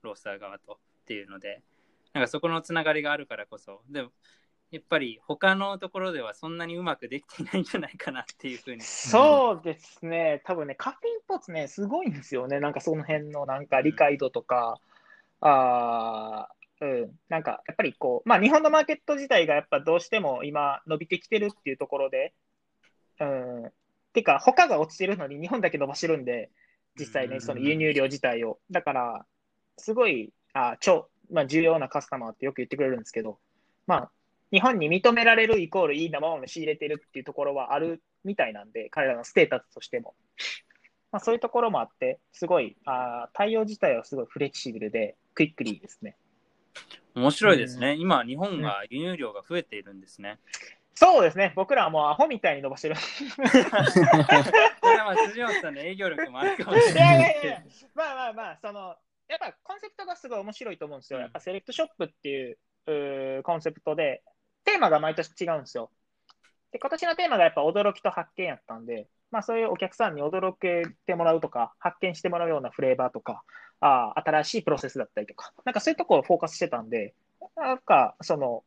[0.00, 1.60] ロースター側とっていうので、
[2.14, 4.08] なんかそこのつながりがあるからこそ、でも
[4.70, 8.82] やっぱり他のところではそんなにうまくできていないんじゃないかなっていうふうに。
[8.82, 14.78] そうですね、多分ね、カフェインポッツね、すごいんですよね、なんかその辺のなんか理解度とか、
[15.40, 22.34] あーうん、なんかやっぱりこう、まあ、日本のマーケット自体がやっぱどうしても今、伸びてきてるっていうところで、
[23.20, 23.72] うん、
[24.12, 26.50] てか、他が落ちてるのに日本だけ伸ばしてるんで、
[26.98, 28.58] 実際ね、その輸入量自体を。
[28.70, 29.26] だから、
[29.76, 33.38] すごい、あ超、まあ、重要なカスタマーってよく言ってくれるんですけど、
[33.86, 34.10] まあ、
[34.50, 40.14] 日本に認められるイコールいい生ものを仕入れてるっていうところはあるみたいなんで、彼らのステータスとしても。
[41.10, 46.16] まあ、そういうところもあって、すごい、あー対応自体はすごいフレキシブルで、クイックリーですね。
[47.14, 47.94] 面白いですね。
[47.94, 50.38] 今、日本が輸入量が増えているんですね。
[50.94, 52.96] そうですね、僕らはもうアホみたいに伸ばしてる。
[53.36, 53.42] こ
[54.88, 58.96] れはまあ辻本さんの 営業力もあるかもしいれないやいやいやですけど。、まあまあまあ、その、
[59.28, 61.18] やっぱコンセプトがすごい面白いと思うんですよ。
[61.18, 64.22] うんやっぱセレクトショップっていうコンセプトで、
[64.64, 65.90] テーマが毎年違うんですよ。
[66.72, 73.42] で、今年のテーマがやっぱ驚きと発見やったんで、まあそういうお客さんに驚けてもらうとか、発見してもらうようなフレーバーとか、
[73.80, 77.14] あー新しいプロセスだったりとか、なんかそういうところをフォーカスしてたんで、
[77.56, 78.64] なんかその、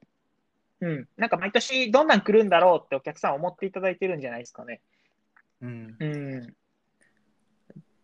[0.79, 4.81] うん、なんか毎年どんなん来るんだろうってお客さん思っていただいてるんじゃないですかね。
[5.61, 6.39] うん、うん。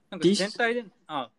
[0.09, 1.29] なんか全体で、あ、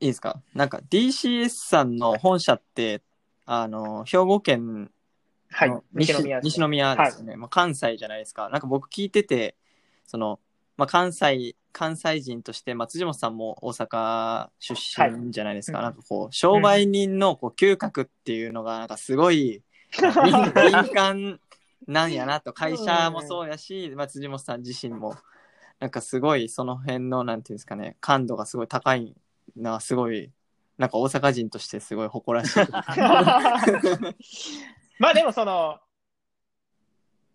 [0.00, 0.42] いいですか？
[0.54, 3.02] なんか DCS さんの本社って、
[3.46, 4.90] あの、兵庫県
[5.50, 5.84] はいの。
[5.92, 7.36] 西宮ですね西宮ですよね。
[7.36, 8.48] まあ、関西じゃないですか。
[8.48, 9.56] なんか僕聞いてて、
[10.04, 10.40] その、
[10.76, 15.78] まあ、関西、関西人として、まあ、辻本さんも大阪出身じゃないですか。
[15.78, 20.02] はいなんかこう、商売人のこう嗅覚っていうのが、なんかすごい、敏
[20.54, 21.40] 敏感
[21.86, 25.16] なんやなと、会社もそうやし、まあ、辻本さん自身も、
[25.80, 29.14] なんかすごいその辺の、なんていうんですかね、感度がすごい高い
[29.56, 30.30] な、すごい、
[30.76, 32.60] なんか大阪人としてすごい誇らしい。
[35.00, 35.80] まあでもその、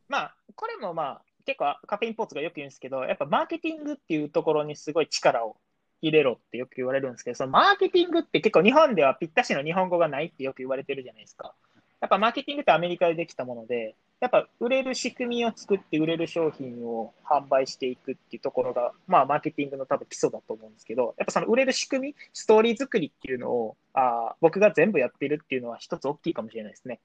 [0.10, 5.58] まあ、これもまあ、結構カフェインポーツがよく言うんですけど、やっぱマーケティングっていうところにすごい力を
[6.02, 11.54] 入れろってよく言われるんですけど、そのマーケティングって結構日本ではぴったしの日本語がないってよく言われてるじゃないですか。
[12.02, 26.99] やっぱマーケティングってアメリカでできたもので、やっぱ売れる仕組みを作って売れる商品を販売していくっていうところが、まあマーケティングの多分基礎だと思うんですけど、やっぱその売れる仕組み、ストーリー作りっていうのをあ僕が全部やってるっていうのは一つ大きいかもしれないですね。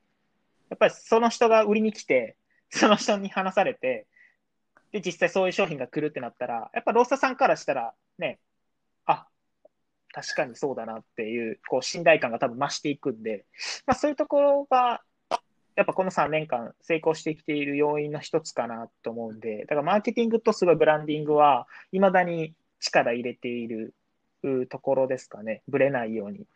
[0.70, 2.37] やっぱりその人が売りに来て、
[2.70, 4.07] その人に話されて、
[4.92, 8.38] で、実際そういう商品が来るってなったら、やっぱローサさんからしたら、ね、
[9.07, 9.26] あ、
[10.12, 13.44] 確かにそうだなっていう、こう、信頼感が多分増していくんで、
[13.87, 15.02] まあそういうところが、
[15.76, 23.94] やっぱこの3年間成功してきている要因の一つかなと思うんで、だからマーケティングとすごいブランディングは、未だに力入れている
[24.68, 25.62] ところですかね。
[25.68, 26.46] ぶれないように。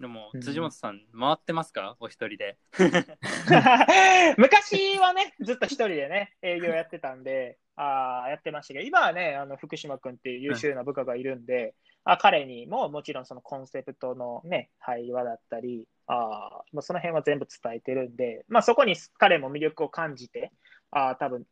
[0.00, 0.40] でもう、ん。
[0.40, 1.96] 辻本さん、回ってますか？
[2.00, 2.56] お一人で。
[4.38, 20.50] 昔はね、ずっと一人でね、営業やってたんで、あーやってましたけど、今はね、あの福島君っていう優秀な部下がいるんで、あ彼にももちろんそのコンセプトのね、会話だったり、あーもうその辺は全部伝えてるんで、まあ、そこに彼も魅力を感じて、
[20.90, 21.44] あー多分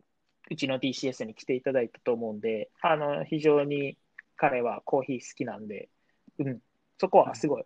[0.51, 3.99] うちの DCS に来ていただいたと思うんで、あの非常に
[4.37, 5.91] 彼はコーヒー好きなんで、
[6.39, 6.61] うん、
[6.99, 7.65] そこはすごい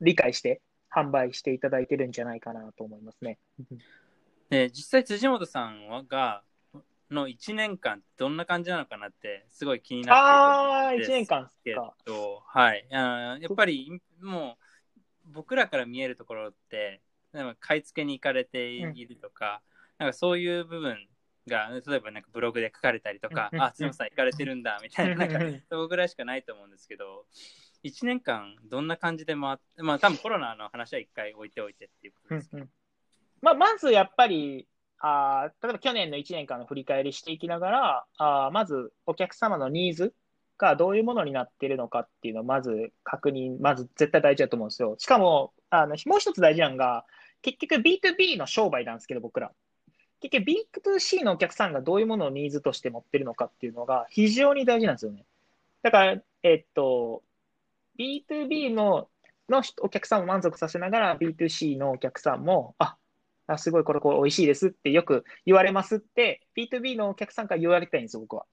[0.00, 0.60] 理解して
[0.94, 3.38] 販売していただいてるんじゃないかなと思いますね。
[4.50, 6.42] で、実際辻本さんはが、
[7.10, 11.94] の1年間どんな感じなのかなってすごい気になああ、1ってるんです年間ですけか。
[12.06, 12.86] ど、はい。
[12.92, 14.56] あーやっぱりも
[15.26, 17.00] う僕らから見えるところって、
[17.32, 19.60] なんか買い付けに行かれているとか、
[19.98, 21.08] なんかそういう部分
[21.46, 27.26] が、例えばなんかブログで書かれたりとか、うんうんうんあ、辻本さん行かれてるんだみたいな、なんかうんうんうんそこぐらいしかないと思うんですけど、
[27.84, 32.58] 1年間どんな感じで回って、まあ多分コロナの話は一回置いておいてっていうことですけど。
[32.58, 32.70] うんうん
[33.42, 34.66] まあ、まずやっぱり、
[34.98, 40.14] あ例えば去年の1年間の振り返りしていきながら、あまずお客様のニーズ
[40.58, 44.96] がどういうものになっているのかっていうのをまず確認、まず絶対大事だと思うんですよ。
[44.98, 47.06] しかも、あのもう一つ大事なのが、
[47.40, 49.52] 結局 B2B の商売なんですけど、僕ら。
[50.20, 50.44] 結局
[50.84, 55.24] B2C のお客さんがどういうものをニーズとして持ってるのかっていうのが非常に大事なんですよね。
[55.82, 57.22] だから、えっと、
[58.00, 59.08] B2B の
[59.50, 62.96] のお客さんを満足させながら B2C のお客さんも、あ、
[63.46, 68.46] あすごいこれこれ美味しいですってよく言われますって、B2B のお客さんから言われたいんですよ、僕は。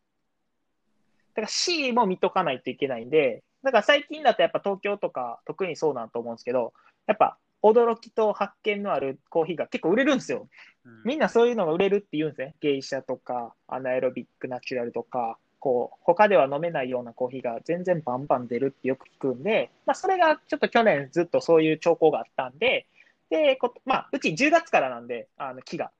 [1.35, 6.73] だから C も見とかないといけないんで、だから最近だとやっぱ東京とか特にそうなんと思うんですけど、
[7.05, 10.49] やっぱ驚きと発見のあるコーヒーが結構売れるんですよ。
[10.85, 12.55] うんみんなそういうのが売れるって言うんですね。
[12.61, 22.87] 芸者とか、アナエロビックナチュラルとか、こう、他では飲めないようなコーヒーが全然バンバン出るってよく聞くんで、まあ、それがちょっと去年ずっとそういう兆候があったんで、
[23.29, 25.91] で、こまあ、うち10月からなんで、あの、木が。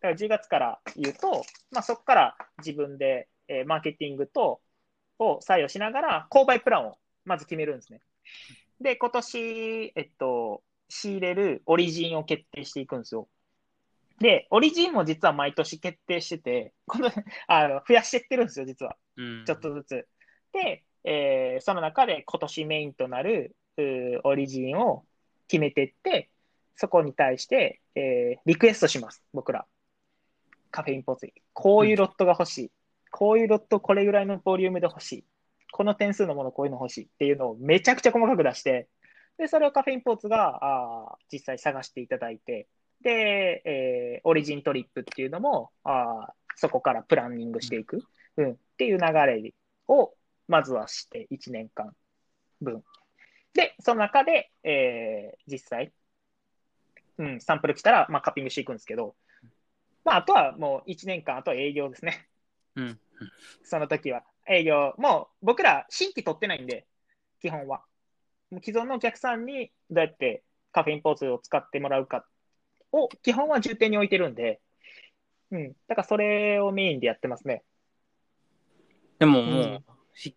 [0.00, 4.60] から10月から言うと、まあ、そこから自分で、えーマーケティングと、
[5.20, 8.00] を採用しながら、購買プランをまず決めるんですね。
[8.80, 13.28] で、今年、えっと、仕入れるオリジンを決定していくんですよ。
[14.20, 17.08] で、オリジンも実は毎年決定してて、この
[17.46, 18.96] あの増やしていってるんですよ、実は。
[19.16, 20.08] うんちょっとずつ。
[20.52, 23.56] で、えーその中で今年メインとなる
[24.24, 25.04] オリジンを
[25.46, 26.30] 決めていって、
[26.74, 29.66] そこに対して、えーリクエストします、僕ら。
[30.70, 31.32] カフェインポーツ。
[31.52, 32.72] こういうロットが欲しい。
[33.10, 35.24] こういうロットこれぐらいのボリュームで欲しい。
[35.72, 38.88] この点数のものこういうの欲しいっていうのをめちゃくちゃ細かく出して、
[39.38, 42.68] で、それをカフェインポーツがあー実際探していただいて、
[43.02, 48.02] で、えーオリジントリップっていうのもあーそこからプランニングしていく。
[48.36, 49.54] うん、っていう流れ
[49.88, 50.12] を
[50.48, 51.94] まずはして1年間
[52.60, 52.82] 分。
[53.54, 55.92] で、その中で、えー実際、
[57.18, 59.14] うん、サンプル来たら、まあ、カッピングしていくんですけど、
[60.04, 62.28] まあ、あとはもう1年間、あとは営業ですね。
[62.76, 62.98] うん
[63.64, 64.22] その時は。
[64.48, 66.86] 営業、もう僕ら新規取ってないんで、
[67.40, 67.82] 基本は。
[68.62, 72.24] 既存のお客さんにどうやってカフェインポーズを使ってもらうか
[73.04, 74.60] を基本は重点に置いてるんで、
[75.50, 75.72] うん。
[75.86, 77.62] だからそれをメインでやってますね。
[79.18, 79.84] でももう、うん
[80.24, 80.34] 引っ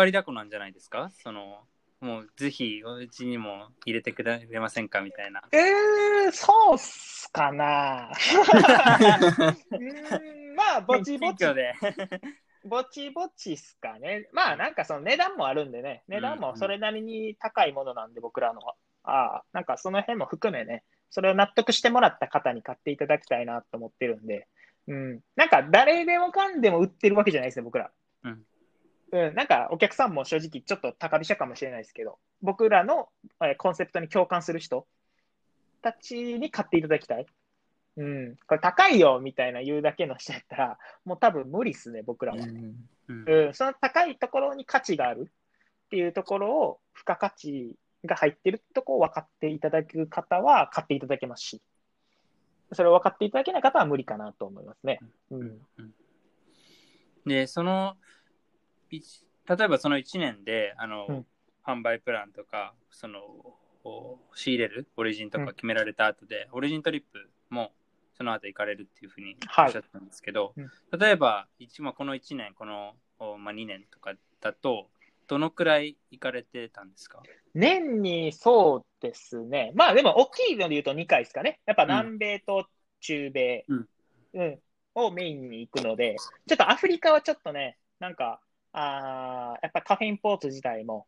[0.00, 1.10] 張りだこなんじゃないですか？
[1.22, 1.66] その、
[2.00, 5.00] もうぜひ、うちにも入れてくれませんか？
[5.00, 5.42] みたいな。
[5.50, 8.10] えー、そうっすかな。
[8.12, 11.74] うーんまあ、ぼちぼちで。
[12.64, 14.28] ぼちぼちっすかね。
[14.32, 18.74] まあ、なんかその値段もあるんでね、値段もそれなりに高いものなんで、僕らのは。
[19.04, 24.46] ああ、なんかその辺も含めね、それを納得してもらった方に買っていただきたいなと思ってるんで、
[24.88, 25.20] うん。
[25.36, 27.90] なんか誰でもかんでも売ってるわけじゃないですね、僕ら。
[28.24, 28.42] うん。
[29.10, 33.08] うん、なんかお客さんも正直ちょっと高飛車かもしれないですけど、僕らの
[33.42, 34.86] えーコンセプトに共感する人
[35.82, 37.26] たちに買っていただきたい。
[37.96, 42.38] うん、これ高いよみたいな言うだけの人やったら、もう多分無理っすね、僕らは。
[42.44, 45.32] うんうん、その高いところに価値がある
[45.86, 51.62] っていうところを、付加価値が入ってるところを分かっていただく方は買っていただけますし、
[52.72, 55.00] それを分かっていただけない方は無理かなと思いますね。
[55.30, 55.60] うん。
[57.26, 57.96] で、その、
[58.90, 59.00] 例
[59.64, 61.26] えばその1年で、あの、うん。
[61.64, 63.22] 販売プランとか、その、
[64.34, 67.72] 仕入れるオリジンとか決められた後で、オリジントリップも
[68.14, 69.68] その後行かれるっていうふうにおはい。
[69.70, 70.98] っしゃってたんですけど、うん。
[70.98, 74.88] 例えば、一まあ、この1年、この、おまあ、2年とかだと、
[75.28, 77.22] どのくらい行かれてたんですか？
[77.54, 79.72] 年にそうですね。
[79.74, 81.60] まあでも大きいので言うと2回ですかね。
[81.66, 82.66] やっぱ南米と
[83.00, 83.88] 中米、うん
[84.34, 84.58] うん
[84.94, 86.16] をメインに行くので、
[86.48, 88.40] ちょっとアフリカはちょっとね、なんか、
[88.72, 91.06] あーやっぱカフェインポーツ自体も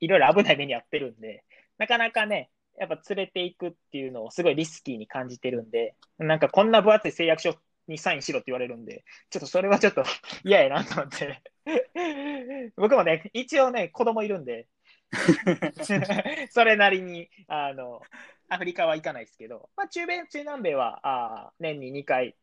[0.00, 1.44] いろいろ危ない目に遭ってるんで、
[1.78, 7.54] なかなかね、やっぱ連れていくっていうのをすごいリスキーに感じてるんで、なんかこんな分厚い誓約書
[7.86, 10.04] にサインしろって言われるんで、ちょっとそれはちょっと
[10.44, 11.42] 嫌やなと思って。
[12.76, 14.68] 僕もね、一応ね、子供いるんで、
[16.50, 18.02] それなりに、あの、
[18.48, 22.34] アフリカは行かないですけど、まあ、中米、中南米は、あー年に2回。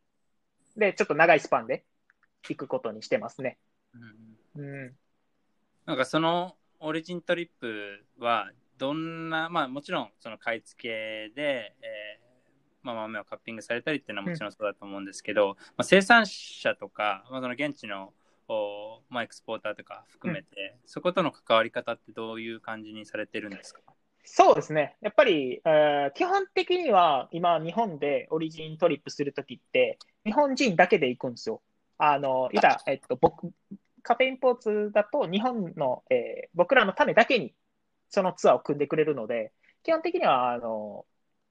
[0.78, 1.86] で、ちょっと長いスパンで
[2.48, 3.58] 行くことにしてますね。
[4.56, 4.98] うんうん。
[5.86, 12.26] なんかそのオリジントリップはどんな、まあもちろんその買い付けで、えー
[12.86, 14.52] まあ、豆をカッピングされたりっていうのはもちろん。
[14.52, 18.14] そうだと思うんですけど、まあ、生産者とか、まあ、その現地の
[18.48, 23.82] おまあ、エクスポーターとか含めて、そことの関わり方ってどういう感じにされてるんですか？
[24.24, 24.98] そうですね。
[25.02, 31.62] やっぱり、えー基本的には今、日本でオリジントリップするときって、日本人だけで行くんですよ。
[31.98, 33.52] あの、言ったら、えっと、僕、
[34.04, 37.54] カフェインポーツだと日本の、えー僕らのためだけに
[38.10, 39.52] そのツアーを組んでくれるので、
[39.84, 41.06] 基本的には、あの、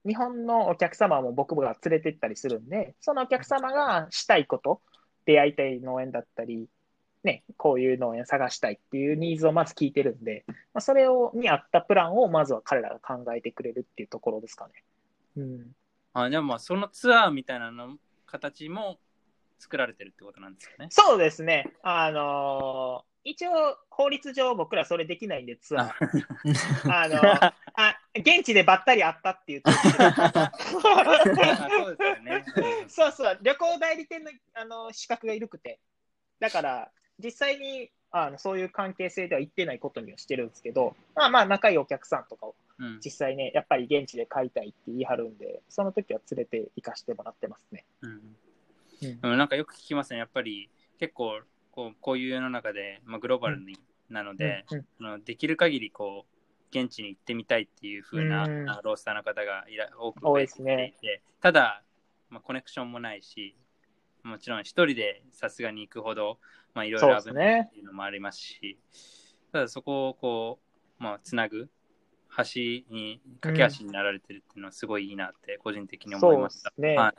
[0.05, 4.81] 日本のお客様も僕が連れて行ったりするんで、そのお客様がしたいこと、
[5.25, 6.67] 出会いたい農園だったり、
[7.25, 14.73] ね、こういう農園探したいっていうニーズをまず聞いてるんで、まあ、それをに合ったプランをまずは彼らが考えてくれるっていうところですかね。
[15.37, 15.75] うん、
[16.13, 18.99] あでもまあそのツアーみたいなの形も
[19.59, 20.87] 作られてるってことなんですよね。
[20.91, 21.73] そうですね。
[21.83, 23.51] あのー一応、
[23.89, 25.91] 法律上僕らそれできないんで、ツアー。
[26.93, 30.51] あのー あ、現地でばったり会ったっていう時あ
[31.69, 32.45] そうですよね。
[32.87, 35.79] そうそう、旅行代理店のあの資格がいるくて、
[36.39, 36.91] だから、
[37.23, 42.99] 実際にあのそういう関係性では言ってないことにはしてるんですけど、まあまあ、仲いいお客さんとかをうん。
[43.03, 47.85] 実際ね、やっぱり現地で買いたいって言い張るんで、その時は連れて行かしてもらってますね。
[48.01, 48.21] うん
[49.23, 49.37] うん。
[49.37, 50.19] なんかよく聞きますね。
[50.19, 51.39] やっぱり結構
[51.71, 53.77] こうこういう世の中で、まあ、グローバルに、
[54.09, 54.85] なので、うん。
[55.05, 58.65] あのできる限りこう現地に行ってみたいっていう風な、うん。
[58.65, 60.93] ロースターの方がいら多く多いてね。
[60.97, 61.81] いて、ただ、
[62.29, 63.55] まあ、コネクションもないし
[64.25, 66.39] もちろん一人でさすがに行くほど、
[66.73, 68.79] まあ、いろいろ危ないっていうのもありますし、
[69.51, 70.59] ただそこをこ
[70.99, 71.69] う、まあ、つなぐ
[72.37, 72.43] 橋
[72.89, 76.71] に架け橋になられてるっていうのはすごいいいなって個人的に思いました。
[76.71, 77.13] そうですねはい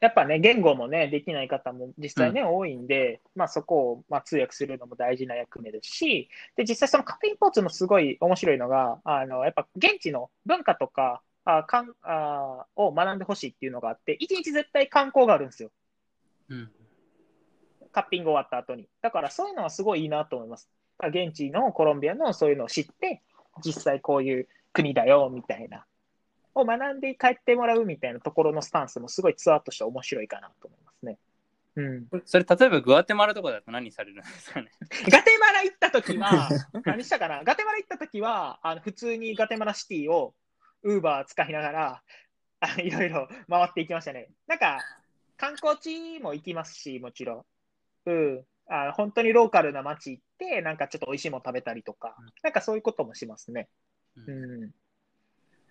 [0.00, 15.70] やっぱね、言語もね、できない方も実際ね、多いんで、まあそこを、まあ、通訳するのも大事な役目ですし、で、実際そのカフェインポーツのすごい面白いのが、あの、やっぱ現地の文化とか、あかんあを学んでほしいっていうのがあって、一日絶対観光があるんですよ。
[16.48, 16.70] うん
[17.92, 18.88] カッピング終わった後に。
[19.02, 20.68] だからそういうのはすごいいいなと思います。
[20.98, 23.22] 現地のコロンビアのそういうのを知って、
[23.62, 25.84] 実際こういう国だよ、みたいな。
[26.54, 31.18] を学んで帰ってもらうみたいなところのスタンスもすごいツアーとして面白いかなと思いますね。
[31.76, 32.06] うん。
[32.24, 34.68] それ例えばグアテマラとかだと何されるんですかね
[35.10, 36.48] ガテマラ行った時は、
[36.84, 37.42] 何したかな？
[37.44, 40.34] ガテマラ行った時は、あの普通にガテマラシティを
[40.82, 42.02] ウーバー使いながら、
[42.60, 44.28] あいろいろ回っていきましたね。
[44.46, 44.78] なんか、
[45.42, 47.44] 観光地も行きますし、もちろ
[48.06, 48.10] ん。
[48.10, 48.44] うん。
[48.68, 52.14] あ本当にローカルな街行って、なんかちょっと美味しいもの食べたりとか、
[52.44, 53.68] なんかそういうこともしますね。
[54.14, 54.60] うん。
[54.60, 54.70] なる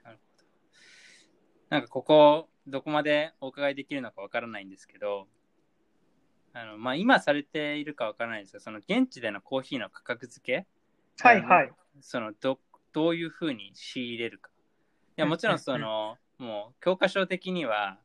[0.04, 0.46] ほど。
[1.70, 5.30] なんかここ、どこまでお伺いできるのかわからないんですけど、
[6.52, 10.68] あのまあ、今されているかわからないんですが、その現地でのコーヒーの価格付け、
[11.26, 11.72] はいはい。
[12.02, 12.60] そのど
[12.92, 14.52] どういうふうに仕入れるか。
[15.18, 17.98] いやもちろんその、もう教科書的には、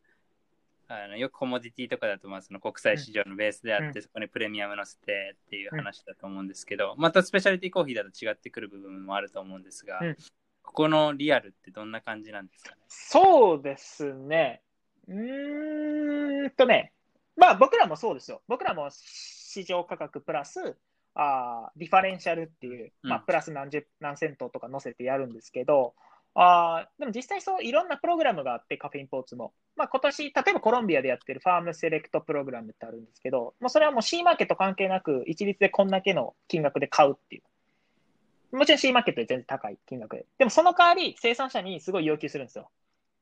[0.89, 4.03] あのよくコモディティとかだとまあその国際市場のベースであって、うん。
[4.03, 10.16] そこにプレミアム乗せてっていう話だと思うんですけど、またスペシャリティコーヒーだと違ってくる部分もあると思うんですが、うん。
[10.62, 12.76] ここのリアルってどんな感じなんですかね？
[12.89, 14.62] そうですね。
[15.09, 16.93] うーんとね、
[17.37, 18.43] まあ僕らもそうですよ。
[18.47, 20.76] 僕らも市場価格プラス、
[21.14, 23.11] あー differential っていう、うん。
[23.11, 25.95] まあプラス何十、何セントとか乗せてやるんですけど、
[26.39, 29.55] あーでも実際そういろんなプログラムがあって、 Cafe Imports も。
[29.74, 38.57] まあ今年、例えばコロンビアでやってる Farm Select プログラムってあるんですけど、もうそれはもう C マーケット関係なく、一律でこんだけの金額で買うっていう。
[38.57, 40.26] もちろん C マーケットで全然高い金額で。
[40.39, 42.70] でもその代わり生産者にすごい要求するんですよ。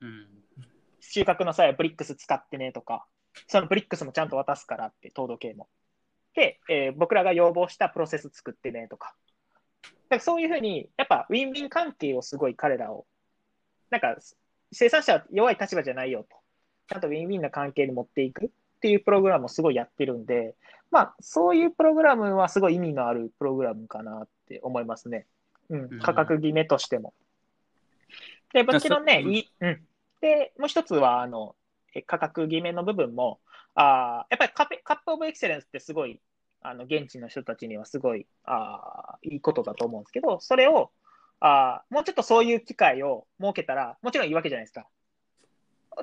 [0.01, 0.27] うん。
[1.01, 3.07] 収穫の際はブリックス使ってねとか、
[3.47, 5.69] そのブリックスもちゃんと渡すからって、糖度計も。
[6.35, 9.15] で、えー僕らが要望したプロセス作ってねとか。
[10.09, 13.07] だからそういうふうに、やっぱウィンウィン関係をすごい彼らを、
[13.91, 14.17] なんか
[14.73, 16.37] 生産者は弱い立場じゃないよと。
[16.89, 18.49] ちゃんとウィンウィンな関係に持っていくっ
[18.81, 20.55] ていうプログラムをすごいやってるんで、
[20.91, 25.27] まあそういうプログラムはすごい意味のあるプログラムかなって思いますね。
[25.71, 27.15] ううんん、価格決めとしても。
[28.53, 29.25] で、もちろんね、
[29.61, 29.87] うん。
[30.21, 31.57] で、もう一つは、あの、
[31.95, 33.41] え価格決めの部分も、
[33.75, 36.21] あーやっぱりカペカップオブエクセレンスってすごい、
[36.65, 40.91] あの、現地の人たちにはすごい、あいいことだと思うんですけど、それを、
[41.41, 44.89] あもうちょっとそういう機会を設けたら、もちろんいいわけじゃないですか。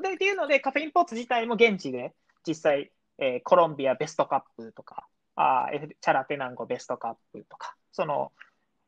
[0.04, 2.14] で、っていうので、カフェインポーツ自体も現地で、
[2.46, 8.32] 実際、えーコロンビアベストカップとか、あチャラテナンゴベストカップとか、その、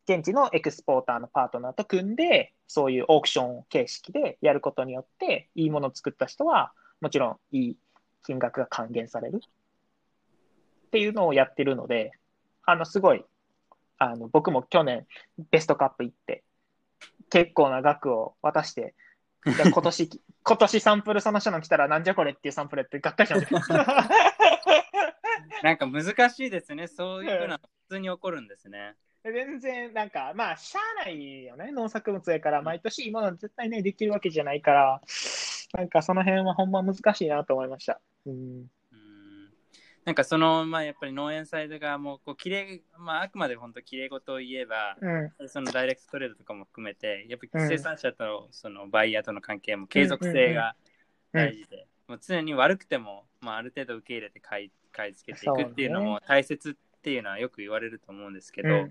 [0.07, 6.71] 現地のエクスポーターのパートナーと組んで、そういうオークション形式でやることによって、いいものを作った人は、
[7.01, 7.77] もちろんいい
[8.23, 9.41] 金額が還元される
[10.93, 12.11] っていうのをやってるので、
[12.67, 13.25] あの、すごい、
[13.97, 15.07] あの、僕も去年
[15.49, 16.43] ベストカップ行って、
[17.31, 18.93] 結構な額を渡して、
[19.43, 23.33] 今年、今年サンプルその人の来たらなんじゃこれっていうサンプルやってがっかりし。
[25.63, 26.85] なんか難しいですね。
[26.85, 28.93] そういうふうな普通に起こるんですね。
[29.23, 31.71] 全然、なんか、まあ、しゃあないよね。
[31.71, 35.01] 農作物やから、毎年いいもの絶対ね、できるわけじゃないから、
[35.73, 37.99] なんかその辺はほんま難しいなと思いました。
[38.27, 38.67] うん。
[40.05, 45.47] うんなんかその、まあ、やっぱり農園サイド側も、こう、きれい、まあ、あくまで本当きれい事を言えば、うん。
[45.47, 50.75] そのダイレクトトレードとかも含めて、やっぱうんり生産者とそのバイヤーとの関係も継続性が
[51.31, 58.75] 大事で、もう常に悪くても、まあ、ある程度受け入れて買い買い付けていくっていうのも大切っていうのはよく言われると思うんですけど、うん。
[58.75, 58.89] うん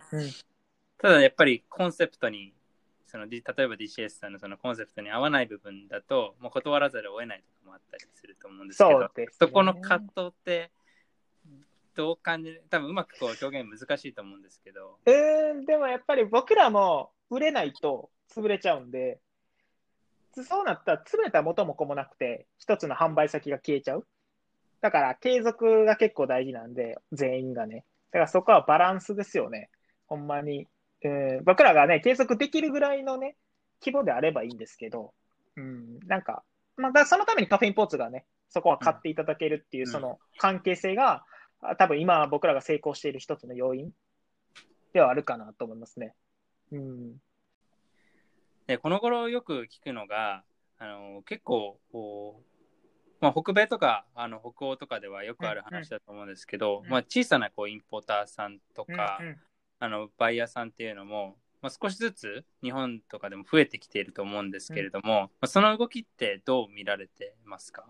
[0.99, 2.55] ただやっぱりコンセプトに、
[3.09, 9.27] その例えば DCS さんのそのコンセプトに合わない部分だと、もう断らざるを得ないとかもあったりすると思うんですけど、そね。
[9.33, 10.71] そこの葛藤って、
[11.95, 19.21] どう感じる多分うまくこう表現難しいと思うんですけど、うーん、でもやっぱり僕らも売れないと潰れちゃうんで、
[20.35, 24.07] そうなったら潰れたら元も子もなくて、一つの販売先が消えちゃう。
[24.81, 27.85] だから継続が結構大事なんで、全員がね。
[28.11, 29.71] だからそこはバランスですよね。
[30.07, 30.69] ほんまに。
[31.05, 33.37] えー僕らがね、継続できるぐらいのね、
[33.81, 35.13] 規模であればいいんですけど、
[35.57, 36.43] うん、なんか、
[36.77, 41.27] まあ、そのためにカフェインポーツがね、そこは買っていただけるっていう、うんその関係性が、あ
[41.79, 43.91] 多分今僕らが成功している一つの要因
[44.93, 46.15] ではあるかなと思いますね。
[46.73, 47.17] うん。
[48.67, 50.45] でこの頃よく聞くのが
[50.79, 52.45] あの結構こう、
[53.21, 59.37] まあ、北米とかあの北欧とかではよくある話だと思うんですけど、うんまあ、小さなこうインポーターさんとか、うんうん
[59.85, 67.85] あのバイヤーさんっていうのも、まあ、少しずつ日本とかでも増えてきていると思うんですけれども、まあ、その動きってどう見られてますか？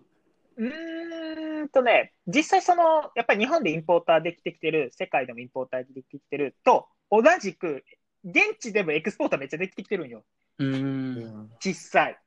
[0.57, 7.85] うーんとね、実際その、やっぱり日本でインポーターできてきてる、世界でもインポーターできてきてると、同じく、
[8.25, 10.25] 現地でもエクスポーターめっちゃできてきてるんよ、
[10.59, 12.19] ううんん実際。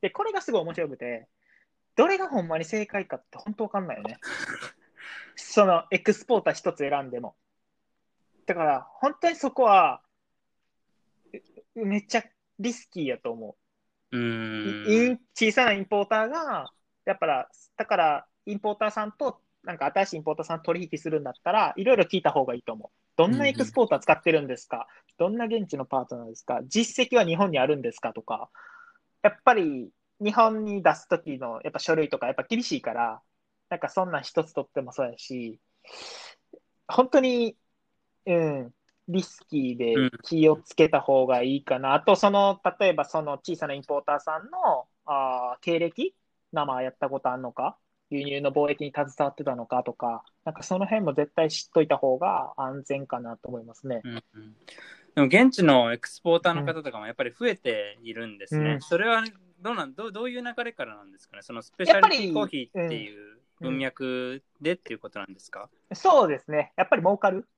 [0.00, 1.28] で、これがすごい面白くて、
[1.96, 4.18] どれがほんまに正解かって本当わかんないよね。
[5.34, 7.36] そのエクスポーター一つ選んでも。
[8.46, 10.02] だから、本当にそこは、
[11.74, 12.24] うめっちゃ
[12.58, 13.56] リスキーやと思
[14.12, 14.16] う。
[14.16, 16.72] うイんン小さなインポーターが、
[17.08, 22.88] やっぱら、だから、インポーターさんと、なんか新しいインポーターさん取引するんだったら、いろいろ聞いた方がいいと思う。
[23.16, 24.86] どんなエクスポーター使ってるんですか、
[25.18, 26.60] どんな現地のパートナーですか？
[26.68, 28.48] 実績は日本にあるんですかとか、
[29.22, 29.90] やっぱり
[30.20, 33.20] 日本に出すときのやっぱ書類とかやっぱ厳しいから、
[33.70, 35.58] なんかそんなん一つ取ってもそうやし、
[36.86, 37.56] 本当に、
[38.26, 38.72] うん、
[39.08, 41.94] リスキーで気をつけた方がいいかな。
[41.94, 46.14] あと、その、例えばその小さなインポーターさんのあー経歴、
[46.52, 47.76] 生やったことあるのか、
[48.10, 54.00] 輸入の貿易に携わってたのかとか、なんかその辺も絶対知っといた方が安全かなと思いますね。
[54.04, 54.56] うんうん
[55.14, 58.74] でも現地のエクスポーターの方とかもやっぱり増えているんですね。
[58.74, 59.24] うんそれは
[59.60, 61.42] どうなんどうどういう流れからなんですかね？
[61.42, 63.38] そのスペシャリティコーヒーっていううん
[63.70, 66.72] 文脈でっていうことなんですか、そうですね。
[66.76, 67.48] やっぱり儲かる。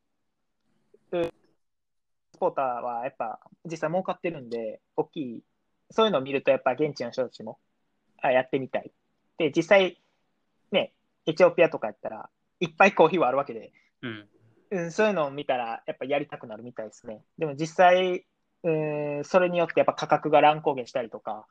[1.13, 1.31] うん
[2.33, 5.43] スポーターはやっぱ実際儲かってるんで、大きい、
[5.91, 7.59] そういうのを見るとやっぱ現地の人たちも
[8.23, 8.91] あやってみたい。
[9.39, 9.99] で、実際、
[10.73, 10.93] ね、
[11.27, 12.29] エチオピアとかやったら
[12.61, 14.29] いっぱいコーヒーはあるわけで、うん
[14.71, 17.23] うん、そういうのを見たらやっぱやりたくなるみたいですね。
[17.39, 18.25] でも実際、
[18.63, 21.47] うん、それによってやっぱ価格が乱高下したりとか、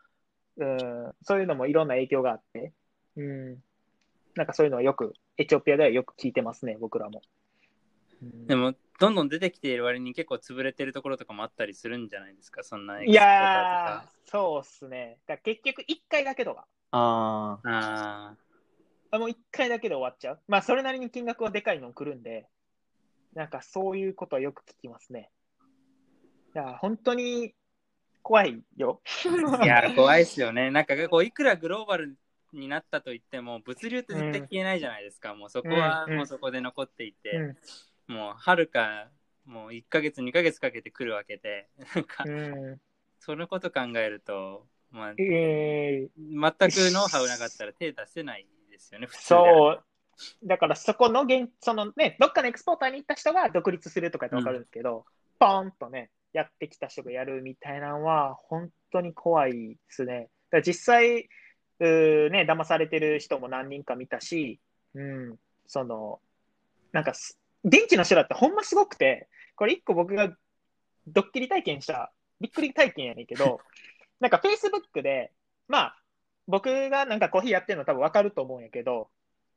[0.57, 2.74] うん、そういうのもいろんな影響があって、
[3.17, 3.57] うん、
[4.36, 7.22] なんかそういうのはよく、エチオピアではよく聞いてますね、僕らも。
[8.22, 12.64] うんでもどんどん出てきている割に結構潰れてるところとかもあったりするんじゃないですか？
[12.64, 15.20] そんなエクスーそうっすね。
[15.26, 17.60] だ結局1回だけとか、あ。
[17.64, 18.36] あ
[19.12, 20.39] あもう1回だけで終わっちゃう。
[20.47, 22.47] まあ、それなりに金額はでかいの来るんで、
[23.34, 25.32] なんかそういうことはよく聞きますね。
[26.54, 27.56] だから本当に
[28.22, 29.02] 怖いよ。
[29.60, 29.64] あ。
[29.66, 30.70] いや、怖いですよね。
[30.70, 32.18] なんかこういくらグローバル
[32.54, 35.34] になったと言っても物流って絶対消えないじゃないですか。
[35.34, 37.32] もうそこはうんもうそこで残っていて。
[37.32, 37.58] うん
[38.10, 39.07] もうはるか
[39.45, 42.82] もう1ヶ月2ヶ月かけて来るわけでなんかうん
[43.20, 49.84] そのこと考えると、まあ、えー全くノウハウなかったら手出せないですよね普通そう。
[50.43, 55.05] だからそこの現、そのね、どっかのエクスポーターに行った人が独立するとかってわかるんですけど、
[55.39, 60.30] ポーンとね、やってきた人がやるみたいなのは、本当に怖いですね。
[60.51, 61.30] だ実際、
[61.80, 64.60] うーね、騙されてる人も何人か見たし、
[64.93, 65.36] うん、
[65.68, 66.20] その、
[66.91, 70.34] なんかす、現地の人だってほんますごくて、これ一個僕が
[71.07, 73.60] ドッキリ体験した、びっくり体験やねんけど、
[74.20, 75.32] なんか Facebook で、
[75.68, 76.01] まあ、
[76.47, 79.10] 僕がなんかコーヒーやってるの多分わかると思うんやけど、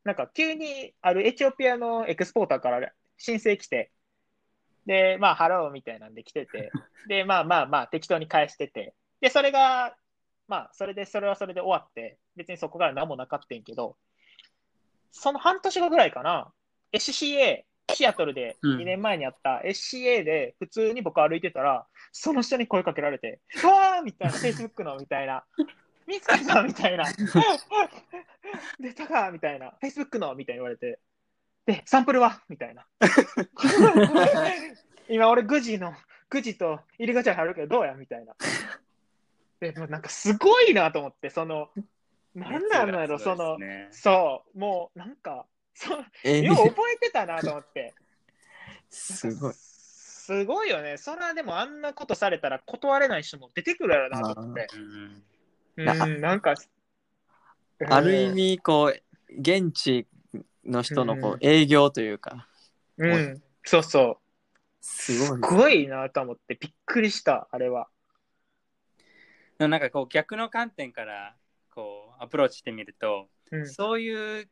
[0.05, 3.93] なんか急にあるエチオピアの exporter から申請来て、
[4.87, 6.71] で、まあ、ハローみたいなんで来てて、
[7.07, 9.97] で、まあまあまあ、適当に返してて、で、それが、
[10.49, 13.97] まあ、それで、それはそれで終わって、別にそこから何もなかったんけど、
[15.13, 16.53] その半年後ぐらいかな、
[16.93, 17.65] SCA、
[17.95, 18.79] シアトルでうん。
[18.79, 25.45] 2年前にあった SCA で普通に僕歩いてたら、その人に声かけられて、うわーみたいな、Facebook のみたいな、
[26.07, 27.05] 見つかったみたいな、
[28.81, 30.99] 出たかみたいな、Facebook のみたいに言われて、
[31.67, 32.43] で、サンプルは？
[32.49, 32.87] みたいな。
[35.09, 35.95] 今俺、グジの、
[36.29, 37.95] グジと入り口に入るけど、どうや？
[37.95, 38.35] みたいな。
[39.61, 41.69] で、もうなんかすごいなと思って、その、
[42.35, 47.95] なんなんだろう、その、ねそう、もうなんか、そうえよう覚えてたなと思って。
[48.91, 49.55] すごい。
[49.55, 50.97] すごいよね。
[50.99, 54.69] それはでもあんなことされたら断れない人も出てくるやろなと思って。
[54.77, 55.23] うん
[55.77, 56.55] うん、なんか、
[57.89, 60.07] ある意味、こう、現地
[60.65, 62.47] の人のこう営業というか、
[62.99, 64.17] うん、うん、そうそう。
[64.81, 65.29] すごい。
[65.29, 67.89] すごいなと思って、びっくりした、あれは。
[69.59, 71.37] でもなんかこう逆の観点から
[71.71, 74.49] こうアプローチしてみると、うん、そういう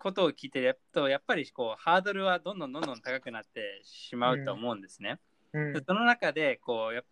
[0.00, 5.20] ことを聞いてるとやっぱりこうハードルはどんどんどんどん高くなってしまうと思うんですね。
[5.52, 7.04] うんでその中でこう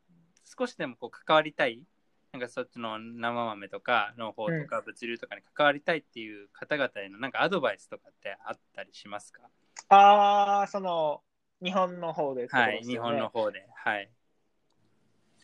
[0.59, 1.85] 少しでもこう関わりたい
[2.33, 9.43] なんかそっちの生豆とか農法とか物流とかに関わりたいっていう方々へのなんかアドバイスとかってあったりしますか？
[9.91, 11.23] ああ、その、
[11.63, 13.67] 日本の方でってことはい、日本の方で。
[13.75, 14.11] はい。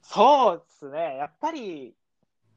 [0.03, 1.17] そうですね。
[1.17, 1.95] やっぱり、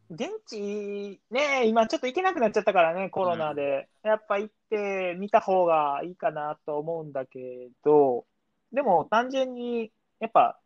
[0.10, 3.90] 現地、ね、今ちょっと行けなくなっちゃったからね、コロナで。
[4.04, 8.26] やっぱ行ってみた方がいいかなと思うんだけど、
[8.72, 10.60] でも単純に、やっぱ、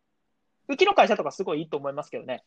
[0.68, 2.44] うちの会社とかすごいいいと思いますけどね。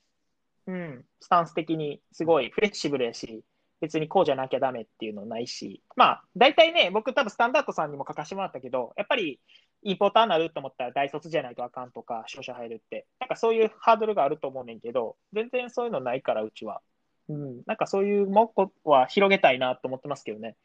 [0.68, 3.44] うん、スタンス的にすごいフレキシブルやし、
[3.82, 9.40] 別にこうじゃなきゃダメっていうのないし、まあ、大体ね、僕多分スタンダードさんにも書かせてもらったけど、やっぱり
[9.86, 16.82] インポーターになると思ったら大卒じゃないとあかんとか、商社入るって、なんかそういうハードルがあると思うねんけど、全然そういうのないから、うちは。
[17.30, 20.56] うん、なんかそういうもっは広げたいなと思ってますけどね。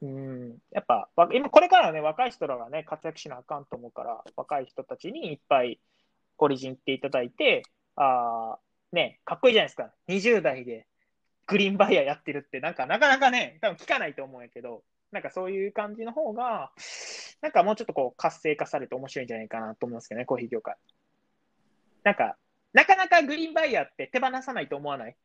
[0.00, 5.80] うんうん、やっぱ、わ今これからね、若い人らがね、活躍しなあかんと思うから、若い人たちにいっぱい
[6.38, 7.62] オリジンっていただいて、
[7.96, 9.92] あーね、かっこいいじゃないですか。
[10.08, 10.86] 20代で
[11.46, 16.72] グリーンバイヤーやってるって、なんかなかなかね、多分聞かないと思うんやけど、なんかそういう感じの方が、
[17.40, 20.76] なんかもうちょっとこう活性化されて面白いんじゃないかなと思いますけどね、コーヒー業界。
[22.02, 22.36] なんか、
[22.72, 25.16] なかなかグリーンバイヤーって手放さないと思わない？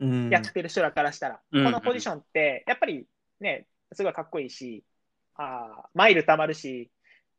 [0.00, 0.30] うん。
[0.30, 1.64] やってる人らからしたら、うん。
[1.64, 3.06] このポジションって、やっぱり
[3.40, 4.84] ね、すごいかっこいいし、
[5.36, 6.90] あーマイル貯まるし、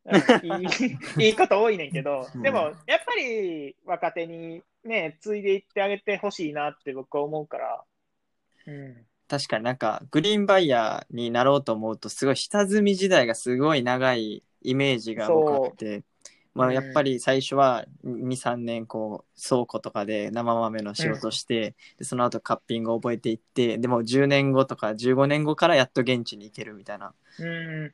[0.04, 0.66] うんいい
[1.26, 7.84] いいこと多いねんけどうん、でもやっぱり若手にね、継いでいってあげてほしいなって僕は思うから、
[8.66, 16.02] うん、確かになんかグリーンバイヤーになろうと思うとすごい下積み時代がすごい長いイメージが僕あって、
[16.54, 27.12] まあ、うんやっぱり最初は23年こう倉庫とかで生豆の仕事して、でその後カッピングを覚えていってでも10年後とか15年後からやっと現地に行けるみたいな。
[27.38, 27.92] うん、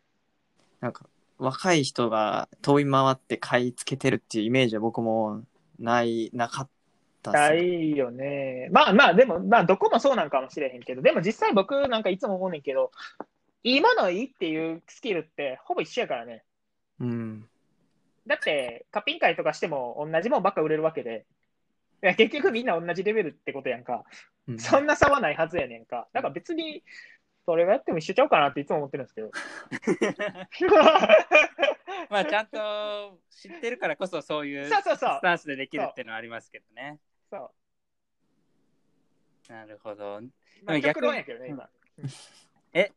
[0.80, 1.06] なんか
[1.38, 5.42] 若い人が飛び回って買い付けてるっていうイメージは僕も
[5.78, 6.68] ないなかっ
[7.22, 8.68] たいよね。
[8.72, 12.90] まあまあ、でも、まあ、どこもそうなんかもしれへんけど、でも実際僕なんかいつも思うねんけど、
[13.64, 16.42] いいものいいっていうスキルってほぼ一緒やからね。
[17.00, 17.46] うん
[18.26, 21.26] だって、カッピン会とかしても同じもんばっか売れるわけで、
[22.02, 24.04] いや結局みんな同じレベルってことやんか。
[24.48, 26.08] うんそんな差はないはずやねんか。
[26.12, 26.82] だから別に、
[27.44, 29.30] それがやっても一緒ちゃうかなっていつも思ってるんですけど。
[32.10, 36.94] まあちゃんと知ってるからこそそういうそうそうそうスタンスでできるっていうのはありますけどね。
[36.94, 36.98] そう。
[39.48, 40.20] なるほど。
[40.64, 41.68] まあ、逆論やけどね、今。
[41.98, 42.08] う ん
[42.72, 42.92] え？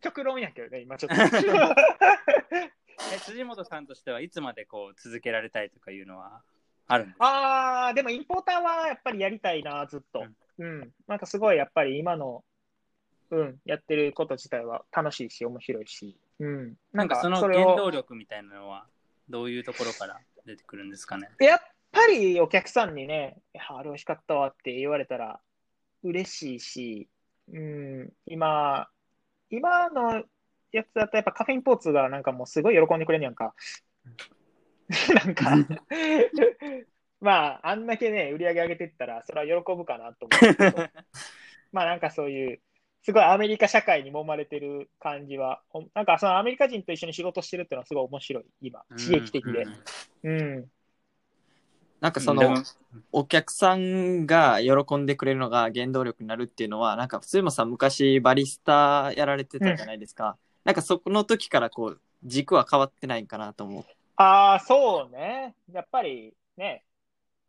[0.00, 1.16] 極論やけどね、今ちょっと。
[3.14, 6.42] え辻本さんとしてはいつまでこう続けられたいとかいうのは
[6.86, 7.86] あるんですか？
[7.88, 10.24] あー、でもインポーターはやっぱりやりたいな、ずっと。
[10.58, 10.92] うん。
[11.06, 12.44] なんかすごいやっぱり今の、
[13.30, 16.16] うん、やってること自体は楽しいし、面白いし。
[16.38, 16.78] うん。
[16.92, 18.86] なんかその原動力みたいなのは
[19.28, 21.28] どういうところから出てくるんですかね？
[21.40, 21.60] やっ
[21.96, 23.38] ぱりお客さんにね、
[23.68, 25.40] あれ美味しかったわって言われたら
[26.02, 27.08] 嬉しいし、
[27.52, 28.88] うん、今、
[29.50, 30.22] 今の
[30.72, 33.54] やつだとやっぱカフェインポーツがなんかもうすごい喜んでくれんやんか。
[35.24, 35.56] なんか、
[37.20, 40.88] まあ、あんだけね、売り上げ上げてったら、それは喜ぶかなと思うけど、
[41.72, 42.60] まあなんかそういう、
[43.02, 45.62] すごいアメリカ社会に揉まれてる感じは、
[45.94, 49.66] なんかそのアメリカ人と一緒に仕事してるっていうのはすごい面白い、今、刺激的で
[50.22, 50.30] うん。
[50.30, 50.70] うんうん。
[52.00, 52.62] なんかその
[53.12, 63.84] お客さんが喜んでくれるのが原動力になるっていうのはなんか普通もさ昔バリスタやられてたじゃないですか、なんかそこの時からこう軸は変わってないんかなと思う
[64.16, 65.54] ああ、そうね。
[65.72, 66.84] やっぱりね、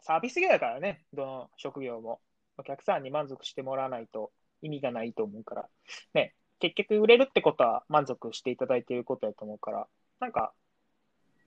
[0.02, 2.20] サービス業だからね、どの職業も。
[2.60, 4.32] お客さんに満足してもらわないと
[4.64, 5.70] 意味がないと思うから。
[6.14, 9.88] ね、結局売れるってことは満足していただいていることだと思うから、
[10.20, 10.54] なんか、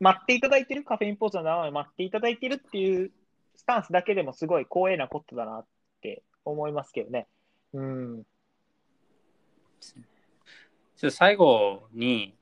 [0.01, 3.13] 待っていただいてる、カフェインポーズの生で待っていただいてるっていう
[3.55, 5.67] スタンスだけでもすごい光栄なことだなっ
[6.01, 7.27] て思いますけどね。
[7.75, 8.25] うん。
[9.81, 12.35] ちょっと最後に、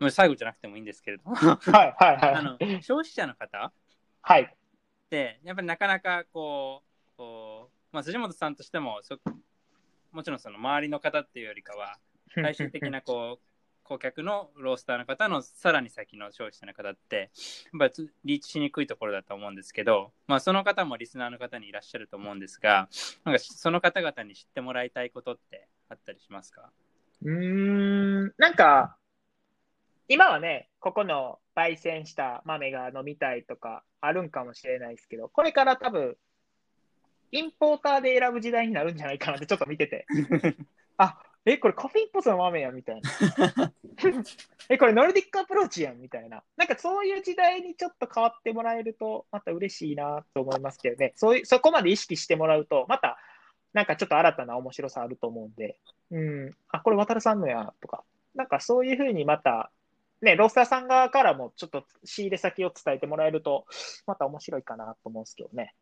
[0.00, 2.82] もう最後じゃなくてもいいんですけれども、はい、はい、あのはい。
[2.82, 3.72] 消費者の方？
[4.20, 4.42] はい。
[4.42, 9.18] って、やっぱりなかなかこう、こうまあ、辻本さんとしてもそ、
[10.12, 11.96] もちろんその周りの方っていうよりかは、
[12.34, 13.46] 最終的なこう
[13.86, 17.30] 顧客のロースターの方のさらに先の消費者の方って
[17.72, 22.88] やっぱりリーチしにくいところだと思うんですけど、まあ、その方もリスナーの方にいらっしゃると思うんですが
[23.24, 26.70] なんかその方々に知ってもらいたいことってあったりしますか？
[27.22, 28.98] うーん、なんか、
[30.08, 36.16] 今はね、ここの焙煎した豆が飲みたいとかあるんかもしれないですけど、これから多分、
[37.32, 40.06] importer で選ぶ時代になるんじゃないかなってちょっと見てて。
[40.98, 43.10] あ、え、これ Cafe Imports の豆やみたいな。
[44.68, 46.42] え、これ Nordic Approach やんみたいな。
[46.56, 51.12] なんかそういう時代にちょっと変わってもらえると、また嬉しいなと思いますけどね。
[51.14, 53.16] そういう、そこまで意識してもらうと、また、
[53.72, 55.78] なんかちょっと新たな面白さあると思うんで、
[56.10, 58.02] うん、あ、これワタルさんのや、とか。
[58.34, 59.70] なんかそういうふうにまた、
[60.22, 63.66] ね、ロースターさん側からもちょっと仕入れ先を伝えてもらえると、
[64.06, 65.74] また面白いかなと思うんですけどね。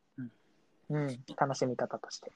[0.90, 2.32] うん、楽しみ方として。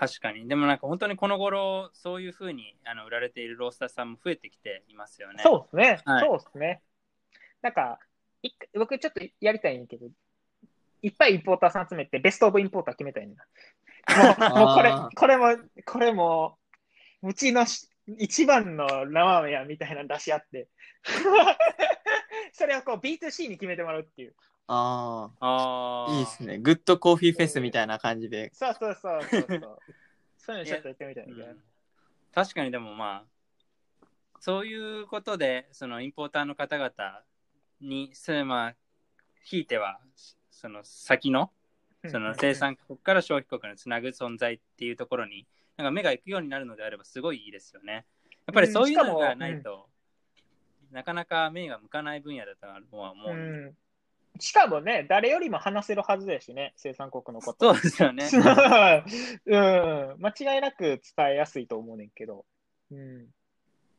[0.00, 0.48] 確かに。
[0.48, 5.42] でもなんか本当にこの頃、そういうふうにあの売られているロースターさんも増えてきていますよね。
[5.42, 6.10] そうですね。
[6.10, 6.80] はいそうですね。
[7.60, 7.98] なんか、
[8.42, 8.48] い
[8.78, 10.06] 僕ちょっとやりたいんやけど、
[11.02, 13.46] いっぱいインポーターさん集めて、ベストオブインポーター決めたいんだ。
[14.48, 16.58] もう、もうこれこれも、これも、
[17.22, 20.68] うちのし一番の生やみたいなの出し合って、
[22.54, 24.34] それをこう B2C に決めてもらうっていう。
[24.72, 26.10] あああ。
[26.10, 26.58] あ、いいですね。
[26.58, 28.50] グッドコーヒーフェスみたいな感じで。
[28.54, 29.78] そうそうそうそうそう。
[30.38, 31.46] そういうのちょっとやってみたいんだけど。
[31.48, 31.70] うん
[32.32, 36.92] 確かにでもまあ、そういうことで、そのインポーターの方々
[37.80, 38.74] に、それまあ、
[39.42, 39.98] ひいては、
[40.50, 41.50] その先の、
[42.06, 45.46] その生産国から消費国につなぐ存在っていうところに、
[45.76, 48.06] なんか目が行くようになるのであればすごいいいですよね。
[48.46, 49.88] やっぱりそういうのがないと、
[50.92, 52.66] なかなか目が向かない分野だと
[52.96, 53.34] は思う。
[53.34, 53.76] うん。
[54.38, 57.74] しかもね、誰よりも話せるはずだしね、生産国のこと。
[57.74, 58.28] そうですよね。
[59.46, 62.46] うん、間違いなく伝えやすいと思うねんけど。
[62.90, 63.26] うん、い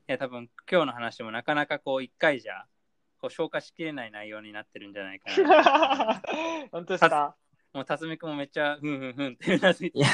[0.08, 2.66] や、多分今日の話もなかなかこう一回じゃ
[3.20, 6.22] こう消化しきれない内容になってるんじゃないかな。
[6.72, 7.36] 本当ですか？
[7.74, 10.08] もう辰巳君もめっちゃふんふんふんってうなずいていや、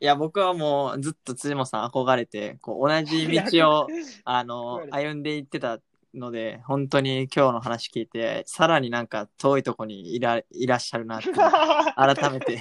[0.00, 3.86] いや、僕はもうずっと辻本さん憧れて、こう同じ道を、
[4.24, 5.78] あの、歩んでいってた
[6.14, 11.30] ので、本当に今日の話聞いて、さらになんか遠いとこにいらいらっしゃるなって、
[11.96, 12.60] 改めて。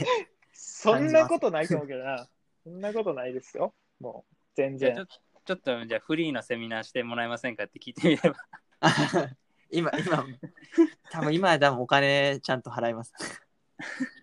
[0.54, 2.28] そんなことないと思うけどな。
[2.64, 3.74] そんなことないですよ。
[4.00, 5.06] もう、全然ちょ。
[5.46, 8.36] ちょっとじゃあフリーのセミナーしてもらえませんかって聞いてみれば。
[9.72, 10.26] 今、今、
[11.10, 13.14] 多分今は多分お金ちゃんと払います。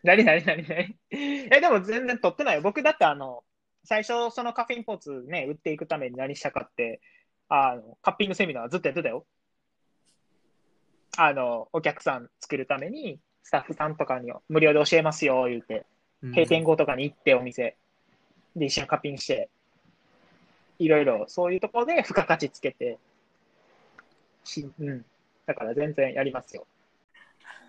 [0.02, 2.62] なになになになにえ、でも全然取ってないよ。
[2.62, 3.42] 僕だってあの、
[3.84, 7.00] 最初そのカフェインポーツね、売っていくために何したかって、
[7.48, 9.24] あの、カッピングセミナーずっとやってたよ。
[11.16, 15.86] あの、お客さん作るために、スタッフさんとかに無料で教えますよ、言うて。
[16.22, 17.76] 閉店後とかに行ってお店
[18.56, 19.50] で一緒にカッピングして、
[20.78, 22.98] いろいろそういうところで付加価値つけて、
[24.44, 25.04] しうん。
[25.46, 26.66] だから全然やりますよ。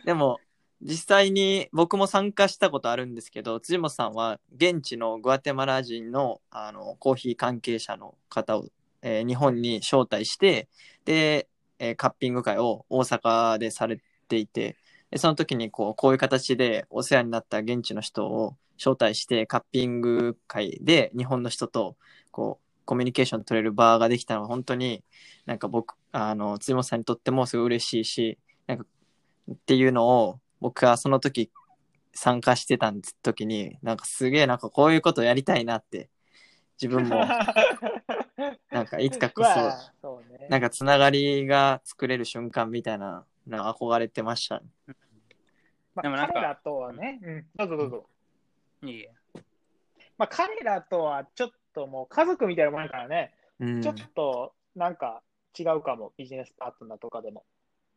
[0.05, 0.39] でも、
[0.81, 8.65] 実際に僕も参加したことあるんですけど、辻本さんは現地のグアテマラ人のあのコーヒー関係者の方を、
[9.05, 10.67] えー日本に招待して、
[11.05, 11.47] で、
[11.79, 14.77] えーカッピング会を大阪でされていて、
[15.11, 21.95] でその時にこうこういう形でお世話になった現地の人を招待して、カッピング会で日本の人と
[22.31, 25.03] こうコミュニケーション取れる場ができたのは本当に
[25.45, 28.85] なんか僕、あの、辻本さんにとってもすごい嬉しいし、なんか
[29.51, 31.51] っていうのを僕はその時
[32.13, 36.09] 参加してた時になんかすげえなんかこういうことやりたいなって
[36.81, 37.25] 自分も。
[38.71, 40.47] なんかいつかこそまあそうね。
[40.49, 44.61] なんかつながりが作れる瞬間みたいななんか憧れてました、
[45.93, 48.09] まあ、でもなんか彼らとはね、うん、どうぞどうぞ。
[48.83, 49.11] いいえ
[50.17, 53.81] まあ、彼らとはちょっともう家族みたいなもんやからね、うん。
[53.81, 55.21] ちょっとなんか
[55.57, 57.45] 違うかも、ビジネスパートナーとかでも。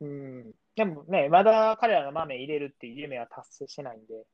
[0.01, 4.25] うん、でもね、まだ彼らの豆入れるっていう夢は達成してないんで、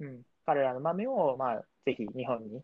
[0.00, 2.62] うん、彼らの豆を、まあ、ぜひ日本に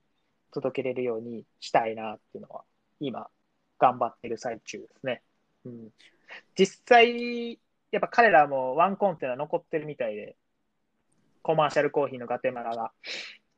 [0.50, 2.64] 届けれるようにしたいなっていうのは、
[3.00, 3.28] 今、
[3.78, 5.22] 頑張ってる最中ですね。
[5.64, 5.88] うん、
[6.56, 7.58] 実際、
[7.90, 10.36] やっぱ彼らもワンコンテナ残ってるみたいで、
[11.42, 12.92] コマーシャルコーヒーのガテマラが。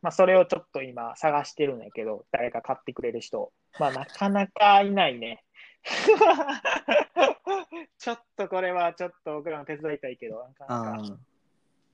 [0.01, 3.53] まあ、それをちょっと今探してるんやけど、誰か買ってくれる人。
[3.79, 5.45] まあ、なかなかいないね。
[7.99, 11.03] ちょっとこれはちょっと僕らも手伝いたいけど、なかあなか。
[11.03, 11.17] ー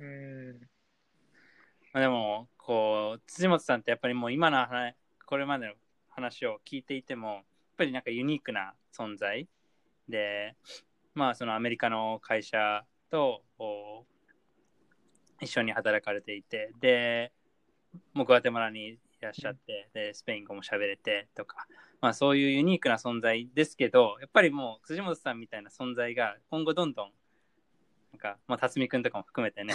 [0.00, 0.60] うん。
[1.92, 4.94] まあでも、こう、辻本さんってやっぱりもう今の話、
[5.26, 5.74] これまでの
[6.08, 7.44] 話を聞いていても、やっ
[7.78, 9.48] ぱりなんかユニークな存在
[10.08, 10.56] で、
[11.14, 13.42] まあそのアメリカの会社と
[15.40, 17.32] 一緒に働かれていて、で、
[18.12, 21.66] もうグアテマラにいらっしゃって、で、スペイン語も喋れてとか、
[22.00, 27.10] まあそういうユニークな存在ですけど、やっぱりもう辻本さんみたいな存在が今後どんどん、
[28.12, 29.74] なんか、まあ辰巳くんとかも含めてね、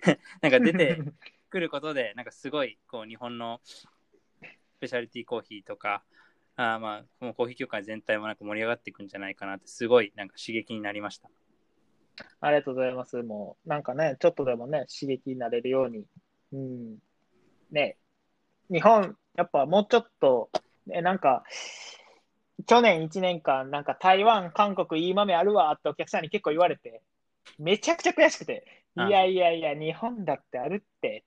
[0.40, 0.98] なんか出て
[1.52, 3.86] くることで、なんかすごいこう日本のス
[4.80, 6.02] ペシャリティコーヒーとか、
[6.56, 11.30] あーまあ、もうコーヒー業界全体もなんか盛り上がっていくんじゃないかなって、すごいなんか刺激になりました。
[12.40, 13.22] ありがとうございます。
[13.22, 16.04] もう、なんかね、ちょっとでもね、刺激になれるように。
[16.52, 16.98] うん。
[17.70, 17.98] ね、
[18.70, 20.50] 日本、やっぱもうちょっと、
[20.86, 21.44] ね、なんか、
[22.66, 27.02] 去年1年間、なんか台湾、韓国いい豆あるわってお客さんに結構言われて、
[27.58, 31.24] めちゃくちゃ悔しくて、いあやいやいや、日本だってあるって。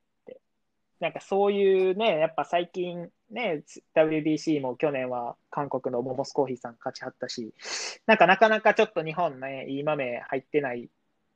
[1.05, 3.61] なんかそういうね、やっぱ最近ね、
[3.95, 7.53] WBC も去年は韓国のモモスコーヒーさん勝ちはったし、
[8.07, 10.87] なんかなかなかちょっと日本ね、いい豆入ってないっ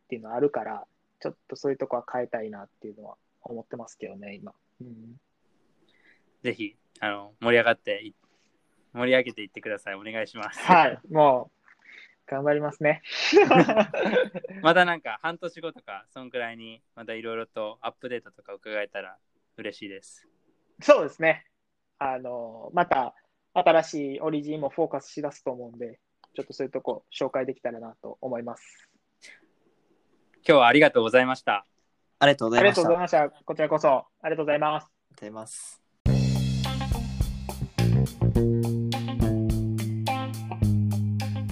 [0.07, 0.87] ていうのはあるから、
[1.19, 4.53] ちょっとそういうとこは変えたいなっていうのは思ってますけどね、今。
[4.81, 5.21] うん、
[6.41, 8.15] ぜひ、あの、盛り上がってい、
[8.93, 9.93] 盛り上げていってください。
[9.93, 10.59] お願いします。
[10.61, 11.59] はい、もう、
[12.25, 13.03] 頑張りますね。
[14.63, 19.17] またなんか半年後とか、そんくらいにまたいろいろとアップデートとか伺えたら
[19.59, 20.27] 嬉しいです。
[20.81, 21.45] そうですね。
[21.97, 23.13] あの、また
[23.53, 25.99] 新しいオリジンもフォーカスしだすと思うんで、
[26.35, 28.89] ちょっとそういうとこ紹介できたらなと思います。
[30.47, 31.65] 今日はありがとうございました。
[32.19, 33.17] ありがとうごありがざいました。
[33.19, 33.43] ありがとうとうございました。
[33.45, 34.87] こちらこそ、ありがとうございます。
[35.09, 35.81] ございます。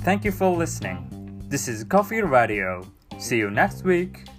[0.04, 1.10] Thank you for listening.
[1.50, 2.82] This is Coffee Radio.
[3.18, 4.37] See you next week.